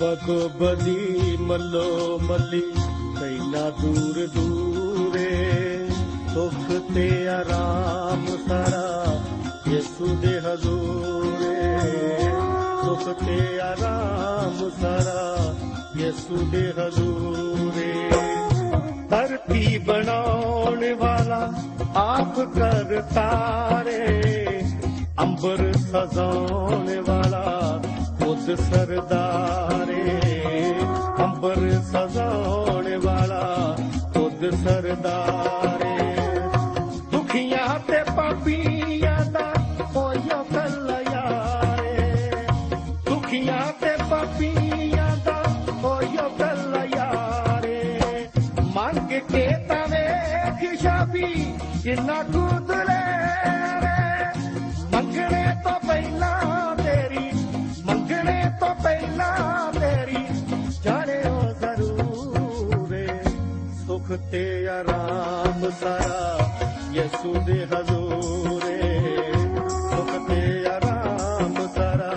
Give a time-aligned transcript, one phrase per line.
[0.00, 2.62] ਬਗੋ ਬਦੀ ਮੱਲੋ ਮੱਲੀ
[3.20, 5.88] ਕੈਨਾ ਦੂਰ ਦੂਰੇ,
[6.34, 9.20] ਸੁਖ ਤੇ ਆਰਾਮ ਸਾਰਾ
[9.68, 11.54] ਯਿਸੂ ਦੇ ਹਜ਼ੂਰੇ।
[12.84, 15.54] ਸੁਖ ਤੇ ਆਰਾਮ ਸਾਰਾ
[15.96, 18.10] ਯਿਸੂ ਦੇ ਹਜ਼ੂਰੇ।
[19.10, 21.52] ਧਰਤੀ ਬਣਾਉਣ ਵਾਲਾ
[21.96, 23.30] ਆਪ ਕਰਤਾ
[23.86, 24.62] ਰੇ
[25.20, 27.02] ਅੰਬਰ ਸਜਾਉਣ
[28.26, 30.20] ਵਾਲਾ ਖੁਦ ਸਰਦਾਰੇ,
[31.24, 33.76] ਅੰਬਰ ਸਜਾਉਣ ਵਾਲਾ
[34.14, 36.16] ਖੁਦ ਸਰਦਾਰੇ।
[37.12, 39.52] ਦੁਖੀਆਂ ਤੇ ਪਾਪੀਆਂ ਦਾ
[39.96, 42.30] ਹੋਇਓ ਕਲਿਆਰੇ।
[43.10, 45.42] ਦੁਖੀਆਂ ਤੇ ਪਾਪੀਆਂ ਦਾ
[45.84, 48.00] ਹੋਇਓ ਕਲਿਆਰੇ।
[48.74, 51.54] ਮੰਗ ਕੇ ਤਾਂ ਵੇਖ ਸ਼ਾਬੀ
[51.84, 52.22] ਕਿੰਨਾ
[64.06, 64.40] सुख ते
[64.88, 66.18] राम तरा
[66.96, 68.76] यसू दे हज़ू रे
[69.86, 70.38] सुख ते
[70.84, 72.12] राम तारा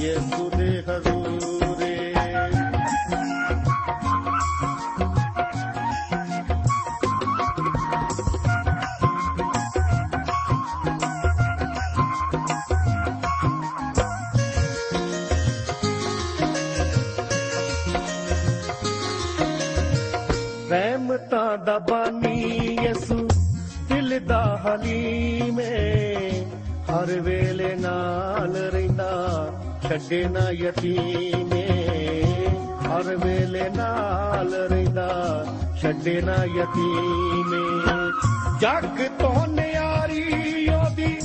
[0.00, 1.15] यश
[21.36, 23.16] ਰਹਿਮਤਾਂ ਦਾ ਬਾਨੀ ਯਸੂ
[23.88, 25.64] ਦਿਲ ਦਾ ਹਲੀਮੇ
[26.88, 29.10] ਹਰ ਵੇਲੇ ਨਾਲ ਰਹਿੰਦਾ,
[29.82, 31.66] ਛੱਡੇ ਨਾ ਯਤੀਮੇ
[32.86, 35.08] ਹਰ ਵੇਲੇ ਨਾਲ ਰਹਿੰਦਾ,
[35.82, 37.64] ਛੱਡੇ ਨਾ ਯਤੀਮੇ
[38.60, 41.18] ਜੱਗ ਤੋਂ ਨਿਆਰੀ ਉਹਦੀ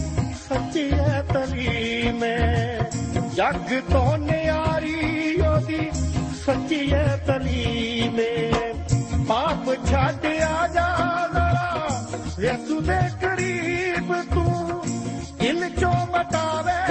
[0.49, 2.35] ਸੱਚੀ ਹੈ ਤਲੀਮੇ
[3.35, 5.89] ਜੱਗ ਤੋਂ ਨਿਆਰੀ ਉਹਦੀ
[6.45, 8.40] ਸੱਚੀ ਹੈ ਤਲੀਮੇ
[9.27, 10.87] ਪਾਪ ਛੱਡ ਆ ਜਾ
[12.39, 14.83] ਯਿਸੂ ਦੇ ਕਰੀਬ ਤੂੰ
[15.41, 16.90] ਇਨ ਚੋਂ ਮਟਾਵੇ।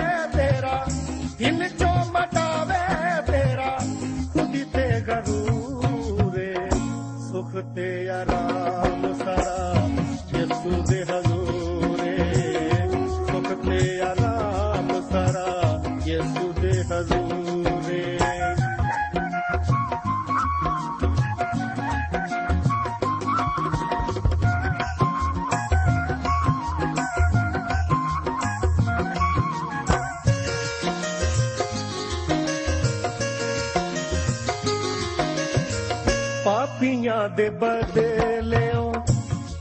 [37.36, 38.92] ਦੇ ਬਦਲਿਓ,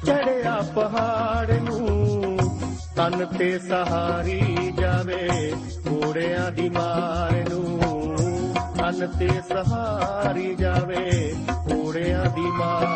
[0.05, 2.37] ਚੜਿਆ ਪਹਾੜ ਨੂੰ।
[2.95, 5.53] ਤਨ ਤੇ ਸਹਾਰੀ ਜਾਵੇ
[5.89, 7.79] ਘੋੜਿਆਂ ਦੀ ਮਾਰ ਨੂੰ।
[8.77, 11.33] ਤਨ ਤੇ ਸਹਾਰੀ ਜਾਵੇ
[11.71, 12.88] ਘੋੜਿਆਂ ਦੀ ਮਾਰ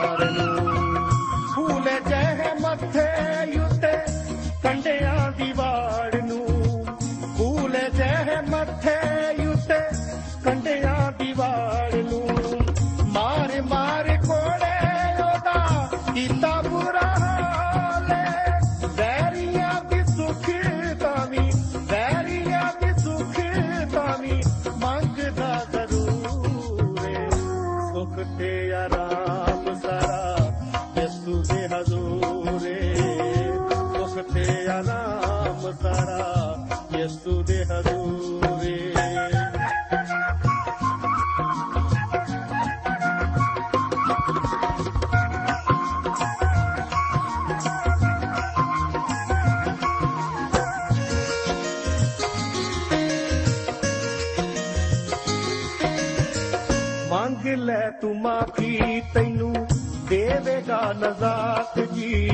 [57.55, 59.67] ਲੈ ਤੂੰ ਮਾਫੀ ਤੈਨੂੰ
[60.09, 62.29] ਦੇਵੇਗਾ ਨਜ਼ਾਤ ਜੀ।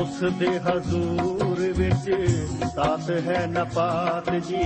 [0.00, 2.30] ਉਸ ਦੇ ਹਜ਼ੂਰ ਵਿੱਚ
[2.74, 4.62] ਸਾਥ ਹੈ ਨਪਾਤ ਜੀ।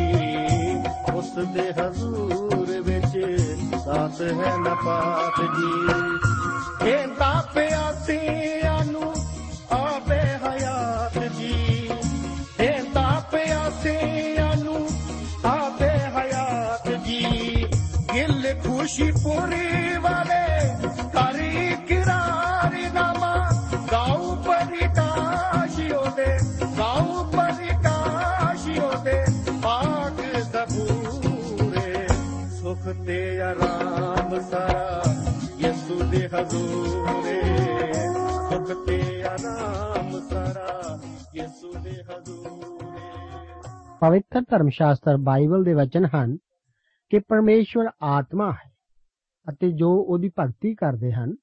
[1.14, 3.40] ਉਸ ਦੇ ਹਜ਼ੂਰ ਵਿੱਚ
[3.84, 6.00] ਸਾਥ ਹੈ ਨਪਾਤ ਜੀ।
[6.90, 8.49] ਇਹਦਾ ਪਿਆਸਿਆਂ ਨੂੰ
[19.00, 20.46] ਗਿਲ ਖੁਸ਼ੀ ਪੂਰੀ ਵਾਲੇ
[21.12, 23.50] ਕਰੀ ਕਿਰਾਰ ਨਾਮਾ,
[23.92, 26.26] ਗਾਉ ਪਰਿਕਾਸ਼ਿਓ ਦੇ
[26.78, 29.24] ਗਾਉ ਪਰਿਕਾਸ਼ਿਓ ਦੇ
[29.62, 32.06] ਪਾਕ ਜ਼ਬੂਰੇ।
[32.60, 35.02] ਸੁਖ ਤੇ ਆਰਾਮ ਸਾਰਾ
[35.58, 37.40] ਯਿਸੂ ਦੇ ਹਜ਼ੂਰੇ।
[38.50, 40.98] ਸੁਖ ਤੇ ਆਰਾਮ ਸਾਰਾ
[41.36, 43.08] ਯਿਸੂ ਦੇ ਹਜ਼ੂਰੇ।
[44.00, 46.36] ਪਵਿੱਤਰ ਧਰਮ ਸ਼ਾਸਤਰ ਬਾਈਬਲ ਦੇ ਵਚਨ ਹਨ
[47.10, 48.69] ਕਿ ਪਰਮੇਸ਼ਵਰ ਆਤਮਾ ਹੈ।
[49.50, 51.34] ਅਤੇ ਜੋ ਉਹਦੀ ਭਗਤੀ ਕਰਦੇ ਹਨ,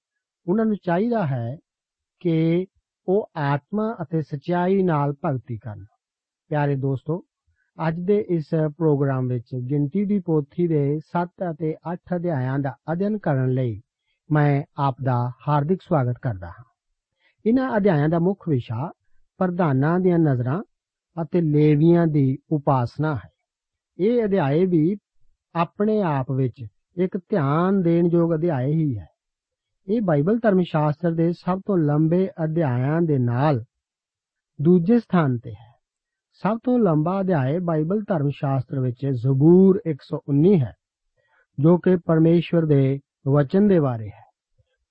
[0.47, 1.57] ਉਹਨਾਂ ਨੂੰ ਚਾਹੀਦਾ ਹੈ
[2.19, 2.65] ਕਿ
[3.07, 5.85] ਉਹ ਆਤਮਾ ਅਤੇ ਸਚਾਈ ਨਾਲ ਭਗਤੀ ਕਰਨ।
[6.49, 7.23] ਪਿਆਰੇ ਦੋਸਤੋ,
[7.87, 8.45] ਅੱਜ ਦੇ ਇਸ
[8.77, 13.81] ਪ੍ਰੋਗਰਾਮ ਵਿੱਚ ਗਿਣਤੀ ਦੀ ਪੋਥੀ ਦੇ 7 ਅਤੇ 8 ਅਧਿਆਇਆਂ ਦਾ ਅਧਿਐਨ ਕਰਨ ਲਈ
[14.31, 16.63] ਮੈਂ ਆਪ ਦਾ ਹਾਰਦਿਕ ਸਵਾਗਤ ਕਰਦਾ ਹਾਂ।
[17.45, 18.91] ਇਹਨਾਂ ਅਧਿਆਇਆਂ ਦਾ ਮੁੱਖ ਵਿਸ਼ਾ
[19.37, 20.63] ਪ੍ਰਧਾਨਾਂ ਦੀਆਂ ਨਜ਼ਰਾਂ
[21.21, 23.29] ਅਤੇ ਲੇਵੀਆਂ ਦੀ ਉਪਾਸਨਾ ਹੈ।
[23.99, 24.97] ਇਹ ਅਧਿਆਏ ਵੀ
[25.55, 26.65] ਆਪਣੇ ਆਪ ਵਿੱਚ
[26.97, 29.07] ਇੱਕ ਧਿਆਨ ਦੇਣ ਯੋਗ ਅਧਿਆਇ ਹੀ ਹੈ।
[29.87, 33.63] ਇਹ ਬਾਈਬਲ ਧਰਮ ਸ਼ਾਸਤਰ ਦੇ ਸਭ ਤੋਂ ਲੰਬੇ ਅਧਿਆਇਆਂ ਦੇ ਨਾਲ
[34.61, 35.73] ਦੂਜੇ ਸਥਾਨ ਤੇ ਹੈ।
[36.33, 40.73] ਸਭ ਤੋਂ ਲੰਬਾ ਅਧਿਆਇ ਬਾਈਬਲ ਧਰਮ ਸ਼ਾਸਤਰ ਵਿੱਚ ਜ਼ਬੂਰ 119 ਹੈ,
[41.59, 44.25] ਜੋ ਕਿ ਪਰਮੇਸ਼ਵਰ ਦੇ ਵਚਨ ਦੇ ਬਾਰੇ ਹੈ।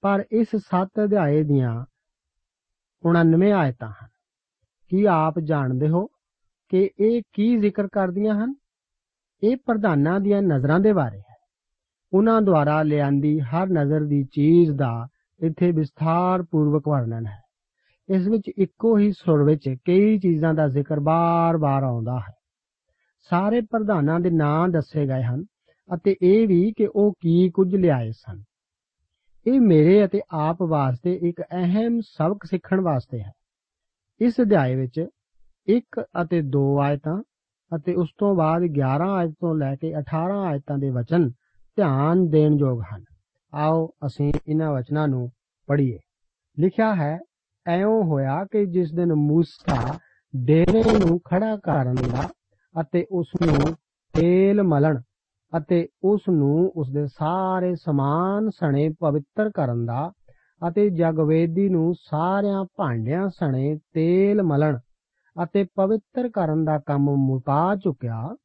[0.01, 1.85] ਪਰ ਇਸ 7 ਅਧਿਆਏ ਦੀਆਂ
[3.03, 4.09] 99 ਆਇਤਾਂ ਹਨ।
[4.89, 6.07] ਕੀ ਆਪ ਜਾਣਦੇ ਹੋ
[6.69, 8.55] ਕਿ ਇਹ ਕੀ ਜ਼ਿਕਰ ਕਰਦੀਆਂ ਹਨ?
[9.43, 11.36] ਇਹ ਪ੍ਰਧਾਨਾਂ ਦੀਆਂ ਨਜ਼ਰਾਂ ਦੇ ਬਾਰੇ ਹੈ।
[12.17, 15.09] ਉਹਨਾਂ ਦੁਆਰਾ ਲਿਆਂਦੀ ਹਰ ਨਜ਼ਰ ਦੀ ਚੀਜ਼ ਦਾ
[15.41, 17.41] ਇੱਥੇ ਵਿਸਥਾਰ ਪੂਰਵਕ ਵਰਣਨ ਹੈ।
[18.09, 22.35] ਇਸ ਵਿੱਚ ਇੱਕੋ ਹੀ ਸੁਰ ਵਿੱਚ ਕਈ ਚੀਜ਼ਾਂ ਦਾ ਜ਼ਿਕਰ ਬਾਰ-ਬਾਰ ਆਉਂਦਾ ਹੈ।
[23.31, 25.45] ਸਾਰੇ ਪ੍ਰਧਾਨਾਂ ਦੇ ਨਾਂ ਦੱਸੇ ਗਏ ਹਨ
[25.95, 28.43] ਅਤੇ ਇਹ ਵੀ ਕਿ ਉਹ ਕੀ ਕੁਝ ਲਿਆਏ ਸਨ।
[29.47, 33.33] ਇਹ ਮੇਰੇ ਅਤੇ ਆਪ ਵਾਸਤੇ ਇੱਕ ਅਹਿਮ ਸਬਕ ਸਿੱਖਣ ਵਾਸਤੇ ਹੈ।
[34.21, 35.07] ਇਸ ਅਧਿਆਏ ਵਿੱਚ
[35.69, 37.23] 1 ਅਤੇ 2 ਆਇਤਾਂ
[37.77, 41.31] ਅਤੇ ਉਸ ਤੋਂ ਬਾਅਦ 11 ਆਇਤ ਤੋਂ ਲੈ ਕੇ 18 ਆਇਤਾਂ ਦੇ ਵਚਨ
[41.77, 43.05] ਧਿਆਨ ਦੇਣ ਯੋਗ ਹਨ।
[43.55, 45.31] ਆਓ ਅਸੀਂ ਇਹਨਾਂ ਵਚਨਾਂ ਨੂੰ
[45.67, 45.99] ਪੜ੍ਹੀਏ।
[46.59, 47.19] ਲਿਖਿਆ ਹੈ,
[47.67, 49.99] ਐਉਂ ਹੋਇਆ ਕਿ ਜਿਸ ਦਿਨ موسی
[50.37, 52.29] ਡੇਰੇ ਨੂੰ ਖੜਾ ਕਰਨ ਦਾ
[52.81, 53.75] ਅਤੇ ਉਸ ਨੂੰ
[54.13, 55.01] ਤੇਲ ਮਲਣ
[55.57, 60.13] ਅਤੇ ਉਸ ਨੂੰ ਉਸ ਦੇ ਸਾਰੇ ਸਮਾਨ ਸਣੇ ਪਵਿੱਤਰ ਕਰਨ ਦਾ
[60.69, 64.79] ਅਤੇ ਜਗਵੇਦੀ ਨੂੰ ਸਾਰਿਆਂ ਭਾਂਡਿਆਂ ਸਣੇ ਤੇਲ ਮਲਣ
[65.45, 68.37] ਅਤੇ ਪਵਿੱਤਰ ਕਰਨ ਦਾ ਕੰਮ ਮੁਕਾ ਚੁੱਕਿਆ,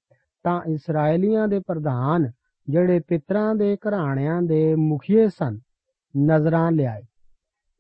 [0.43, 2.31] ਤਾਂ ਇਸرائیਲੀਆਂ ਦੇ ਪ੍ਰਧਾਨ
[2.68, 5.58] ਜਿਹੜੇ ਪਿਤਰਾਂ ਦੇ ਘਰਾਣਿਆਂ ਦੇ ਮੁਖੀਏ ਸਨ
[6.14, 7.02] ਨਜ਼ਰਾਂ ਲਿਆਏ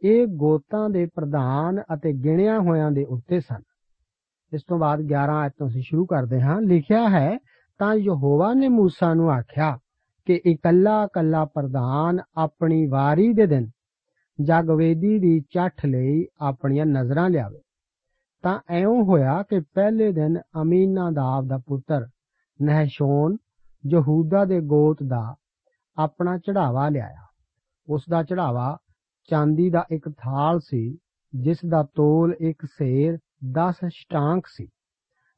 [0.02, 3.62] ਇਹ ਗੋਤਾਂ ਦੇ ਪ੍ਰਧਾਨ ਅਤੇ ਗਿਣਿਆ ਹੋਇਆਂ ਦੇ ਉੱਤੇ ਸਨ
[4.52, 7.38] ਇਸ ਤੋਂ ਬਾਅਦ 11 ਆਇਤ ਤੋਂ ਅਸੀਂ ਸ਼ੁਰੂ ਕਰਦੇ ਹਾਂ ਲਿਖਿਆ ਹੈ
[7.78, 9.78] ਤਾਂ ਯਹੋਵਾ ਨੇ موسی ਨੂੰ ਆਖਿਆ
[10.24, 13.70] ਕਿ ਇਕੱਲਾ ਇਕੱਲਾ ਪ੍ਰਧਾਨ ਆਪਣੀ ਵਾਰੀ ਦੇ ਦਿਨ
[14.42, 17.60] ਜਗਵੇਦੀ ਦੀ ਚੱਠ ਲਈ ਆਪਣੀਆਂ ਨਜ਼ਰਾਂ ਲਿਆਵੇ
[18.42, 22.06] ਤਾਂ ਐਉਂ ਹੋਇਆ ਕਿ ਪਹਿਲੇ ਦਿਨ ਅਮੀਨਾਦਾਬ ਦਾ ਪੁੱਤਰ
[22.62, 23.36] ਨਹਿਸ਼ੋਨ
[23.87, 25.35] ਯਹੂਦਾ ਦੇ ਗੋਤ ਦਾ
[25.97, 27.25] ਆਪਣਾ ਚੜਾਵਾ ਲਿਆਇਆ।
[27.89, 28.77] ਉਸ ਦਾ ਚੜਾਵਾ
[29.29, 30.97] ਚਾਂਦੀ ਦਾ ਇੱਕ ਥਾਲ ਸੀ,
[31.35, 33.17] ਜਿਸ ਦਾ ਤੋਲ ਇੱਕ ਸੇਰ
[33.51, 34.67] 10 ਸ਼ਟਾਂਕ ਸੀ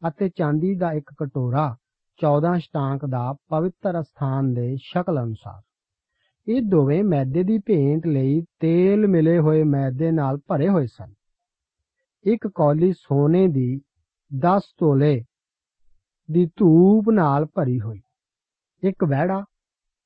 [0.07, 1.77] ਅਤੇ ਚਾਂਦੀ ਦਾ ਇੱਕ ਕਟੋਰਾ
[2.19, 5.61] 14 ਸ਼ਟਾਂਕ ਦਾ ਪਵਿੱਤਰ ਸਥਾਨ ਦੇ ਸ਼ਕਲ ਅਨੁਸਾਰ।
[6.47, 11.13] ਇਹ ਦੋਵੇਂ ਮੈਦੇ ਦੀ ਭੇਂਟ ਲਈ ਤੇਲ ਮਿਲੇ ਹੋਏ ਮੈਦੇ ਨਾਲ ਭਰੇ ਹੋਏ ਸਨ।
[12.25, 13.81] ਇੱਕ ਕੌਲੀ ਸੋਨੇ ਦੀ
[14.31, 15.23] 10 ਤੋਲੇ
[16.31, 18.01] ਦੀ ਧੂਪ ਨਾਲ ਭਰੀ ਹੋਈ।
[18.83, 19.43] ਇੱਕ ਵਹਿੜਾ,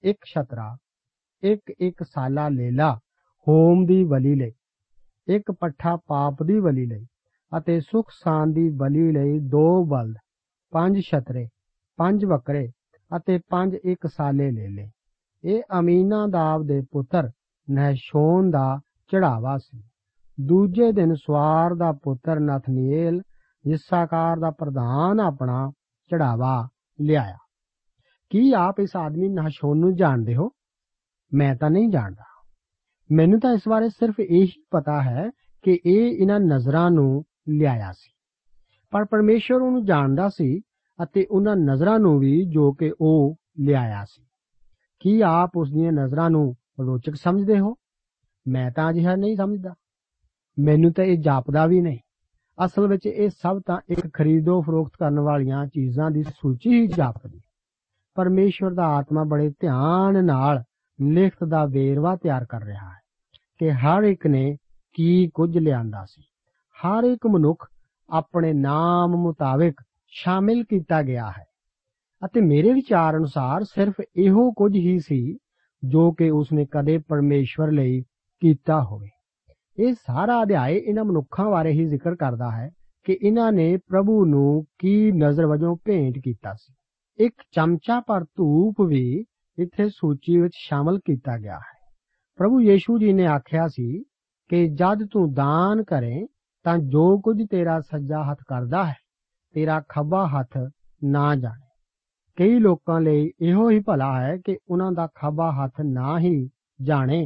[0.04, 0.78] ਇੱਕ ਛਤਰਾ,
[1.44, 2.94] ਇੱਕ ਇੱਕ ਸਾਲਾ ਲੇਲਾ
[3.48, 4.52] ਹੋਮ ਦੀ ਬਲੀ ਲਈ,
[5.28, 7.06] ਇੱਕ ਪੱਠਾ ਪਾਪ ਦੀ ਬਲੀ ਲਈ
[7.58, 10.16] ਅਤੇ ਸੁਖ ਸਾਨ ਦੀ ਬਲੀ ਲਈ ਦੋ ਬਲਦ,
[10.74, 11.48] ਪੰਜ ਛਤਰੇ,
[12.00, 12.68] ਪੰਜ ਬੱਕਰੇ
[13.12, 14.90] ਅਤੇ ਪੰਜ ਇੱਕ ਸਾਲੇ ਲੈ ਲੇ
[15.44, 17.30] ਇਹ ਅਮੀਨਾਦਾਬ ਦੇ ਪੁੱਤਰ
[17.68, 18.80] ਨਹਿਸ਼ੋਨ ਦਾ
[19.12, 19.82] ਚੜਾਵਾ ਸੀ।
[20.38, 23.22] ਦੂਜੇ ਦਿਨ ਸਵਾਰ ਦਾ ਪੁੱਤਰ ਨਥਨੀਏਲ
[23.66, 25.72] ਇਸਾਕਾਰ ਦਾ ਪ੍ਰਧਾਨ ਆਪਣਾ
[26.12, 26.68] ਚੜਾਵਾ
[27.02, 27.38] ਲਿਆਇਆ।
[28.30, 30.50] ਕੀ ਆਪ ਇਸ ਆਦਮੀ ਨਹਸ਼ੋਨ ਨੂੰ ਜਾਣਦੇ ਹੋ?
[31.34, 32.24] ਮੈਂ ਤਾਂ ਨਹੀਂ ਜਾਣਦਾ।
[33.12, 35.30] ਮੈਨੂੰ ਤਾਂ ਇਸ ਬਾਰੇ ਸਿਰਫ ਇਹ ਹੀ ਪਤਾ ਹੈ
[35.62, 38.12] ਕਿ ਇਹ ਇਹਨਾਂ ਨਜ਼ਰਾਂ ਨੂੰ ਲਿਆਇਆ ਸੀ।
[38.92, 40.60] ਪਰ ਪਰਮੇਸ਼ਰ ਉਹਨੂੰ ਜਾਣਦਾ ਸੀ
[41.04, 44.26] ਅਤੇ ਉਹਨਾਂ ਨਜ਼ਰਾਂ ਨੂੰ ਵੀ ਜੋ ਕਿ ਉਹ ਲਿਆਇਆ ਸੀ।
[45.00, 46.56] ਕੀ ਆਪ ਉਸ ਦੀਆਂ ਨਜ਼ਰਾਂ ਨੂੰ
[46.86, 47.76] ਰੋਚਕ ਸਮਝਦੇ ਹੋ?
[48.48, 49.74] ਮੈਂ ਤਾਂ ਅਜਿਹਾ ਨਹੀਂ ਸਮਝਦਾ।
[50.60, 52.00] ਮੈਨੂੰ ਤਾਂ ਇਹ ਜਾਪਦਾ ਵੀ ਨਹੀਂ।
[52.66, 57.40] ਅਸਲ ਵਿੱਚ ਇਹ ਸਭ ਤਾਂ ਇੱਕ ਖਰੀਦੋ ਫਰੋਖਤ ਕਰਨ ਵਾਲੀਆਂ ਚੀਜ਼ਾਂ ਦੀ ਸੂਚੀ ਹੀ ਜਾਪਦੀ
[58.18, 60.64] ਪਰਮੇਸ਼ਵਰ ਦਾ ਆਤਮਾ ਬੜੇ ਧਿਆਨ ਨਾਲ
[61.02, 63.00] ਲਿਖਤ ਦਾ ਵੇਰਵਾ ਤਿਆਰ ਕਰ ਰਿਹਾ ਹੈ
[63.58, 64.58] ਕਿ ਹਰ ਇੱਕ ਨੇ
[64.94, 66.24] ਕੀ ਕੁਝ ਲਿਆਂਦਾ ਸੀ।
[66.76, 67.68] ਹਰ ਇੱਕ ਮਨੁੱਖ
[68.10, 69.74] ਆਪਣੇ ਨਾਮ ਮੁਤਾਬਕ
[70.08, 71.44] ਸ਼ਾਮਿਲ ਕੀਤਾ ਗਿਆ ਹੈ।
[72.26, 75.38] ਅਤੇ ਮੇਰੇ ਵਿਚਾਰ ਅਨੁਸਾਰ ਸਿਰਫ ਇਹੋ ਕੁਝ ਹੀ ਸੀ
[75.84, 78.02] ਜੋ ਕਿ ਉਸਨੇ ਕਦੇ ਪਰਮੇਸ਼ਵਰ ਲਈ
[78.40, 79.08] ਕੀਤਾ ਹੋਵੇ।
[79.80, 82.70] ਇਹ ਸਾਰਾ ਅਧਿਆਇ ਇਹਨਾਂ ਮਨੁੱਖਾਂ ਬਾਰੇ ਹੀ ਜ਼ਿਕਰ ਕਰਦਾ ਹੈ
[83.04, 86.74] ਕਿ ਇਹਨਾਂ ਨੇ ਪ੍ਰਭੂ ਨੂੰ ਕੀ ਨਜ਼ਰ ਵਜੋਂ ਭੇਂਟ ਕੀਤਾ ਸੀ।
[87.20, 89.26] ਇੱਕ ਚਮਚਾ ਪਰ ਧੂਪ ਵੀ
[89.58, 91.76] ਇੱਥੇ ਸੂਚੀ ਵਿੱਚ ਸ਼ਾਮਲ ਕੀਤਾ ਗਿਆ ਹੈ।
[92.40, 94.04] ਪ੍ਰਭੂ ਯੀਸ਼ੂ ਜੀ ਨੇ ਆਖਿਆ ਸੀ
[94.50, 96.26] ਕਿ ਜਦ ਤੂੰ ਦਾਨ ਕਰੇ
[96.66, 98.94] ਤਾਂ ਜੋ ਕੁਝ ਤੇਰਾ ਸੱਜਾ ਹੱਥ ਕਰਦਾ ਹੈ,
[99.56, 100.58] ਤੇਰਾ ਖੱਬਾ ਹੱਥ
[101.02, 101.66] ਨਾ ਜਾਣੇ।
[102.38, 106.50] ਕਈ ਲੋਕਾਂ ਲਈ ਇਹੋ ਹੀ ਭਲਾ ਹੈ ਕਿ ਉਹਨਾਂ ਦਾ ਖੱਬਾ ਹੱਥ ਨਾ ਹੀ
[106.82, 107.26] ਜਾਣੇ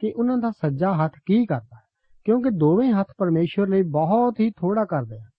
[0.00, 1.82] ਕਿ ਉਹਨਾਂ ਦਾ ਸੱਜਾ ਹੱਥ ਕੀ ਕਰਦਾ ਹੈ,
[2.26, 5.30] ਕਿਉਂਕਿ ਦੋਵੇਂ ਹੱਥ ਪਰਮੇਸ਼ਵਰ ਲਈ ਬਹੁਤ ਹੀ ਥੋੜਾ ਕਰਦੇ ਹਨ।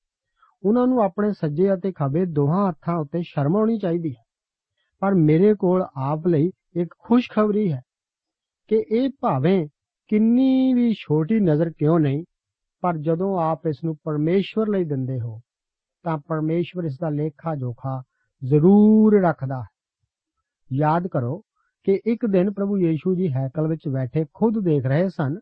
[0.66, 4.24] ਉਹਨਾਂ ਨੂੰ ਆਪਣੇ ਸੱਜੇ ਅਤੇ ਖੱਬੇ ਦੋਹਾਂ ਹੱਥਾਂ ਉੱਤੇ ਸ਼ਰਮ ਆਉਣੀ ਚਾਹੀਦੀ ਹੈ।
[5.02, 7.82] ਪਰ ਮੇਰੇ ਕੋਲ ਆਪ ਲਈ ਇੱਕ ਖੁਸ਼ਖਬਰੀ ਹੈ
[8.68, 9.68] ਕਿ ਇਹ ਭਾਵੇਂ
[10.08, 12.24] ਕਿੰਨੀ ਵੀ ਛੋਟੀ ਨਜ਼ਰ ਕਿਉਂ ਨਹੀਂ,
[12.82, 15.40] ਪਰ ਜਦੋਂ ਆਪ ਇਸ ਨੂੰ ਪਰਮੇਸ਼ਵਰ ਲਈ ਦਿੰਦੇ ਹੋ,
[16.04, 18.04] ਤਾਂ ਪਰਮੇਸ਼ਵਰ ਇਸ ਦਾ ਲੇਖਾ ਜੋਖਾ
[18.44, 19.68] ਜ਼ਰੂਰ ਰੱਖਦਾ ਹੈ।
[20.74, 21.42] ਯਾਦ ਕਰੋ
[21.84, 25.40] ਕਿ ਇੱਕ ਦਿਨ ਪ੍ਰਭੂ ਯੀਸ਼ੂ ਜੀ ਹੈਕਲ ਵਿੱਚ ਬੈਠੇ ਖੁਦ ਦੇਖ ਰਹੇ ਸਨ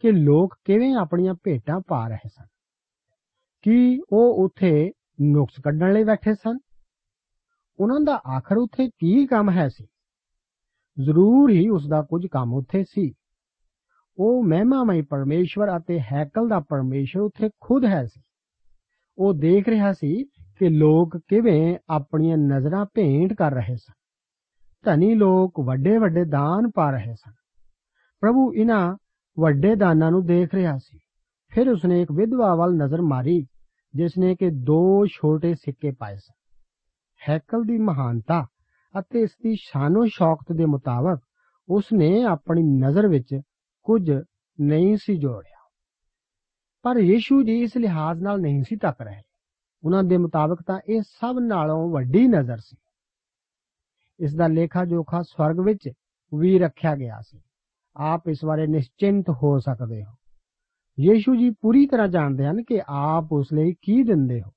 [0.00, 2.44] ਕਿ ਲੋਕ ਕਿਵੇਂ ਆਪਣੀਆਂ ਭੇਟਾਂ ਪਾ ਰਹੇ ਸਨ।
[3.62, 6.58] ਕੀ ਉਹ ਉੱਥੇ ਨੁਕਸ ਕੱਢਣ ਲਈ ਬੈਠੇ ਸਨ?
[7.80, 9.86] ਉਹਨਾਂ ਦਾ ਆਖਰ ਉੱਥੇ ਕੀ ਕੰਮ ਹੈ ਸੀ?
[11.04, 13.12] ਜ਼ਰੂਰ ਹੀ ਉਸ ਦਾ ਕੁਝ ਕੰਮ ਉੱਥੇ ਸੀ।
[14.18, 18.20] ਉਹ ਮਹਿਮਾਮਈ ਪਰਮੇਸ਼ਵਰ ਅਤੇ ਹੈਕਲ ਦਾ ਪਰਮੇਸ਼ਵਰ ਉੱਥੇ ਖੁਦ ਹੈ ਸੀ।
[19.18, 20.24] ਉਹ ਦੇਖ ਰਿਹਾ ਸੀ
[20.58, 23.92] ਕਿ ਲੋਕ ਕਿਵੇਂ ਆਪਣੀਆਂ ਨਜ਼ਰਾਂ ਭੇਂਟ ਕਰ ਰਹੇ ਸਨ।
[24.84, 27.32] ਧਨੀ ਲੋਕ ਵੱਡੇ ਵੱਡੇ ਦਾਨ ਪਾ ਰਹੇ ਸਨ।
[28.20, 28.96] ਪ੍ਰਭੂ ਇਹਨਾਂ
[29.38, 30.98] ਵੱਡੇ ਦਾਨਾਂ ਨੂੰ ਦੇਖ ਰਿਹਾ ਸੀ।
[31.50, 33.46] ਫਿਰ ਉਸਨੇ ਇੱਕ ਵਿਧਵਾ ਵੱਲ ਨਜ਼ਰ ਮਾਰੀ।
[33.94, 36.60] ਜਿਸ ਨੇ ਕਿ ਦੋ ਛੋਟੇ ਸਿੱਕੇ ਪਾਏ ਸਨ।
[37.28, 38.46] ਹੈਕਲ ਦੀ ਮਹਾਨਤਾ
[38.98, 41.20] ਅਤੇ ਇਸ ਦੀ ਸ਼ਾਨੋ ਸ਼ੌਕਤ ਦੇ ਮੁਤਾਬਕ
[41.68, 43.40] ਉਸਨੇ ਆਪਣੀ ਨਜ਼ਰ ਵਿੱਚ
[43.82, 44.10] ਕੁਝ
[44.60, 45.70] ਨਹੀਂ ਸੀ ਜੋੜਿਆ।
[46.82, 49.22] ਪਰ ਯੀਸ਼ੂ ਜੀ ਇਸ ਲਿਹਾਜ਼ ਨਾਲ ਨਹੀਂ ਸੀ ਤੱਕ ਰਹੇ।
[49.84, 52.76] ਉਹਨਾਂ ਦੇ ਮੁਤਾਬਕ ਤਾਂ ਇਹ ਸਭ ਨਾਲੋਂ ਵੱਡੀ ਨਜ਼ਰ ਸੀ।
[54.20, 55.90] ਇਸ ਦਾ ਲੇਖਾ ਜੋਖਾ ਸਵਰਗ ਵਿੱਚ
[56.38, 57.40] ਵੀ ਰੱਖਿਆ ਗਿਆ ਸੀ।
[57.96, 60.14] ਆਪ ਇਸ ਬਾਰੇ ਨਿਸ਼ਚਿੰਤ ਹੋ ਸਕਦੇ ਹੋ।
[61.00, 64.50] ਯੀਸ਼ੂ ਜੀ ਪੂਰੀ ਤਰ੍ਹਾਂ ਜਾਣਦੇ ਹਨ ਕਿ ਆਪ ਉਸ ਲਈ ਕੀ ਦਿੰਦੇ ਹੋ।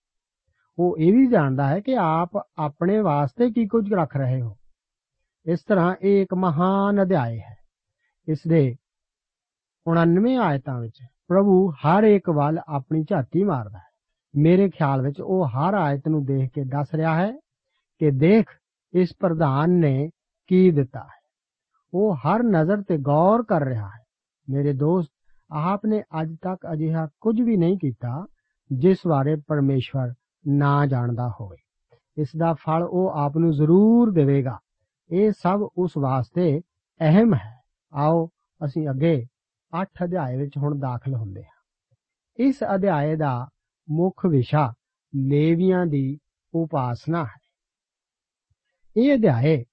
[0.79, 4.57] ਉਹ ਇਹ ਵੀ ਜਾਣਦਾ ਹੈ ਕਿ ਆਪ ਆਪਣੇ ਵਾਸਤੇ ਕੀ ਕੁਝ ਰੱਖ ਰਹੇ ਹੋ।
[5.45, 7.55] ਇਸ ਤਰ੍ਹਾਂ ਇਹ ਇੱਕ ਮਹਾਨ ਅਧਿਆਇ ਹੈ।
[8.27, 8.75] ਇਸ ਦੇ
[9.87, 13.95] 99 ਆਇਤਾਂ ਵਿੱਚ ਪ੍ਰਭੂ ਹਰ ਇੱਕ ਵੱਲ ਆਪਣੀ ਝਾਤੀ ਮਾਰਦਾ ਹੈ।
[14.35, 17.31] ਮੇਰੇ ਖਿਆਲ ਵਿੱਚ ਉਹ ਹਰ ਆਇਤ ਨੂੰ ਦੇਖ ਕੇ ਦੱਸ ਰਿਹਾ ਹੈ
[17.99, 18.45] ਕਿ ਦੇਖ,
[18.93, 20.09] ਇਸ ਪ੍ਰਧਾਨ ਨੇ
[20.47, 21.25] ਕੀ ਦਿੱਤਾ ਹੈ।
[21.93, 24.03] ਉਹ ਹਰ ਨਜ਼ਰ ਤੇ ਗੌਰ ਕਰ ਰਿਹਾ ਹੈ।
[24.49, 25.14] ਮੇਰੇ ਦੋਸਤ
[25.51, 28.25] ਆਪ ਨੇ ਅੱਜ ਤੱਕ ਅਜਿਹਾ ਕੁਝ ਵੀ ਨਹੀਂ ਕੀਤਾ
[28.71, 30.13] ਜਿਸ ਬਾਰੇ ਪਰਮੇਸ਼ਵਰ
[30.45, 31.57] ਨਾ ਜਾਣਦਾ ਹੋਵੇ
[32.17, 34.59] ਇਸ ਦਾ ਫਲ ਉਹ ਆਪ ਨੂੰ ਜ਼ਰੂਰ ਦੇਵੇਗਾ
[35.09, 36.61] ਇਹ ਸਭ ਉਸ ਵਾਸਤੇ
[36.99, 37.53] ਅਹਿਮ ਹੈ
[37.93, 38.27] ਆਓ
[38.61, 39.15] ਅਸੀਂ ਅੱਗੇ
[39.73, 43.47] 8 ਅਧਿਆਏ ਵਿੱਚ ਹੁਣ ਦਾਖਲ ਹੁੰਦੇ ਹਾਂ ਇਸ ਅਧਿਆਏ ਦਾ
[43.87, 44.73] ਮੁੱਖ ਵਿਸ਼ਾ
[45.13, 46.19] ਲੇਵੀਆਂ ਦੀ
[46.53, 47.43] ਉਪਾਸਨਾ ਹੈ
[48.95, 49.63] ਇਹ ਅਧਿਆਏ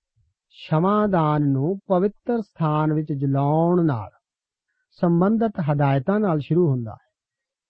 [0.57, 4.11] ਸ਼ਮਾਦਾਨ ਨੂੰ ਪਵਿੱਤਰ ਸਥਾਨ ਵਿੱਚ ਜਲਾਉਣ ਨਾਲ
[5.01, 7.11] ਸੰਬੰਧਿਤ ਹਦਾਇਤਾਂ ਨਾਲ ਸ਼ੁਰੂ ਹੁੰਦਾ ਹੈ।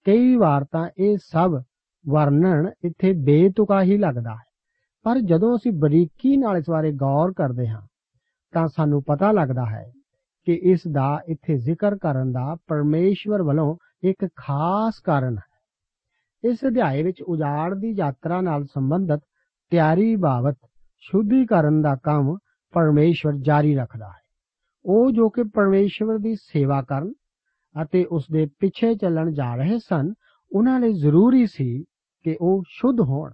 [0.06, 1.52] ਕਈ ਵਾਰ ਤਾਂ ਇਹ ਸਭ
[2.04, 4.50] ਵਰਣਨ ਇੱਥੇ ਬੇਤੁਕਾ ਹੀ ਲੱਗਦਾ ਹੈ।
[5.04, 7.80] ਪਰ ਜਦੋਂ ਅਸੀਂ ਬਰੀਕੀ ਨਾਲ ਇਸ ਬਾਰੇ ਗੌਰ ਕਰਦੇ ਹਾਂ,
[8.54, 9.84] ਤਾਂ ਸਾਨੂੰ ਪਤਾ ਲੱਗਦਾ ਹੈ
[10.46, 13.74] ਕਿ ਇਸ ਦਾ ਇੱਥੇ ਜ਼ਿਕਰ ਕਰਨ ਦਾ ਪਰਮੇਸ਼ਵਰ ਵੱਲੋਂ
[14.04, 15.50] ਇੱਕ ਖਾਸ ਕਾਰਨ ਹੈ।
[16.44, 19.20] ਇਸ ਅਧਿਆਏ ਵਿੱਚ ਉਜਾੜ ਦੀ ਯਾਤਰਾ ਨਾਲ ਸੰਬੰਧਿਤ
[19.72, 20.56] ਤਿਆਰੀ ਬਾਬਤ
[21.02, 22.36] ਸ਼ੁੱਧੀਕਰਨ ਦਾ ਕੰਮ
[22.74, 24.21] ਪਰਮੇਸ਼ਵਰ ਜਾਰੀ ਰੱਖਦਾ ਹੈ।
[24.84, 27.12] ਉਹ ਜੋ ਕਿ ਪਰਮੇਸ਼ਵਰ ਦੀ ਸੇਵਾ ਕਰਨ
[27.82, 30.12] ਅਤੇ ਉਸ ਦੇ ਪਿੱਛੇ ਚੱਲਣ ਜਾ ਰਹੇ ਸਨ,
[30.52, 31.84] ਉਹਨਾਂ ਲਈ ਜ਼ਰੂਰੀ ਸੀ
[32.22, 33.32] ਕਿ ਉਹ ਸ਼ੁੱਧ ਹੋਣ।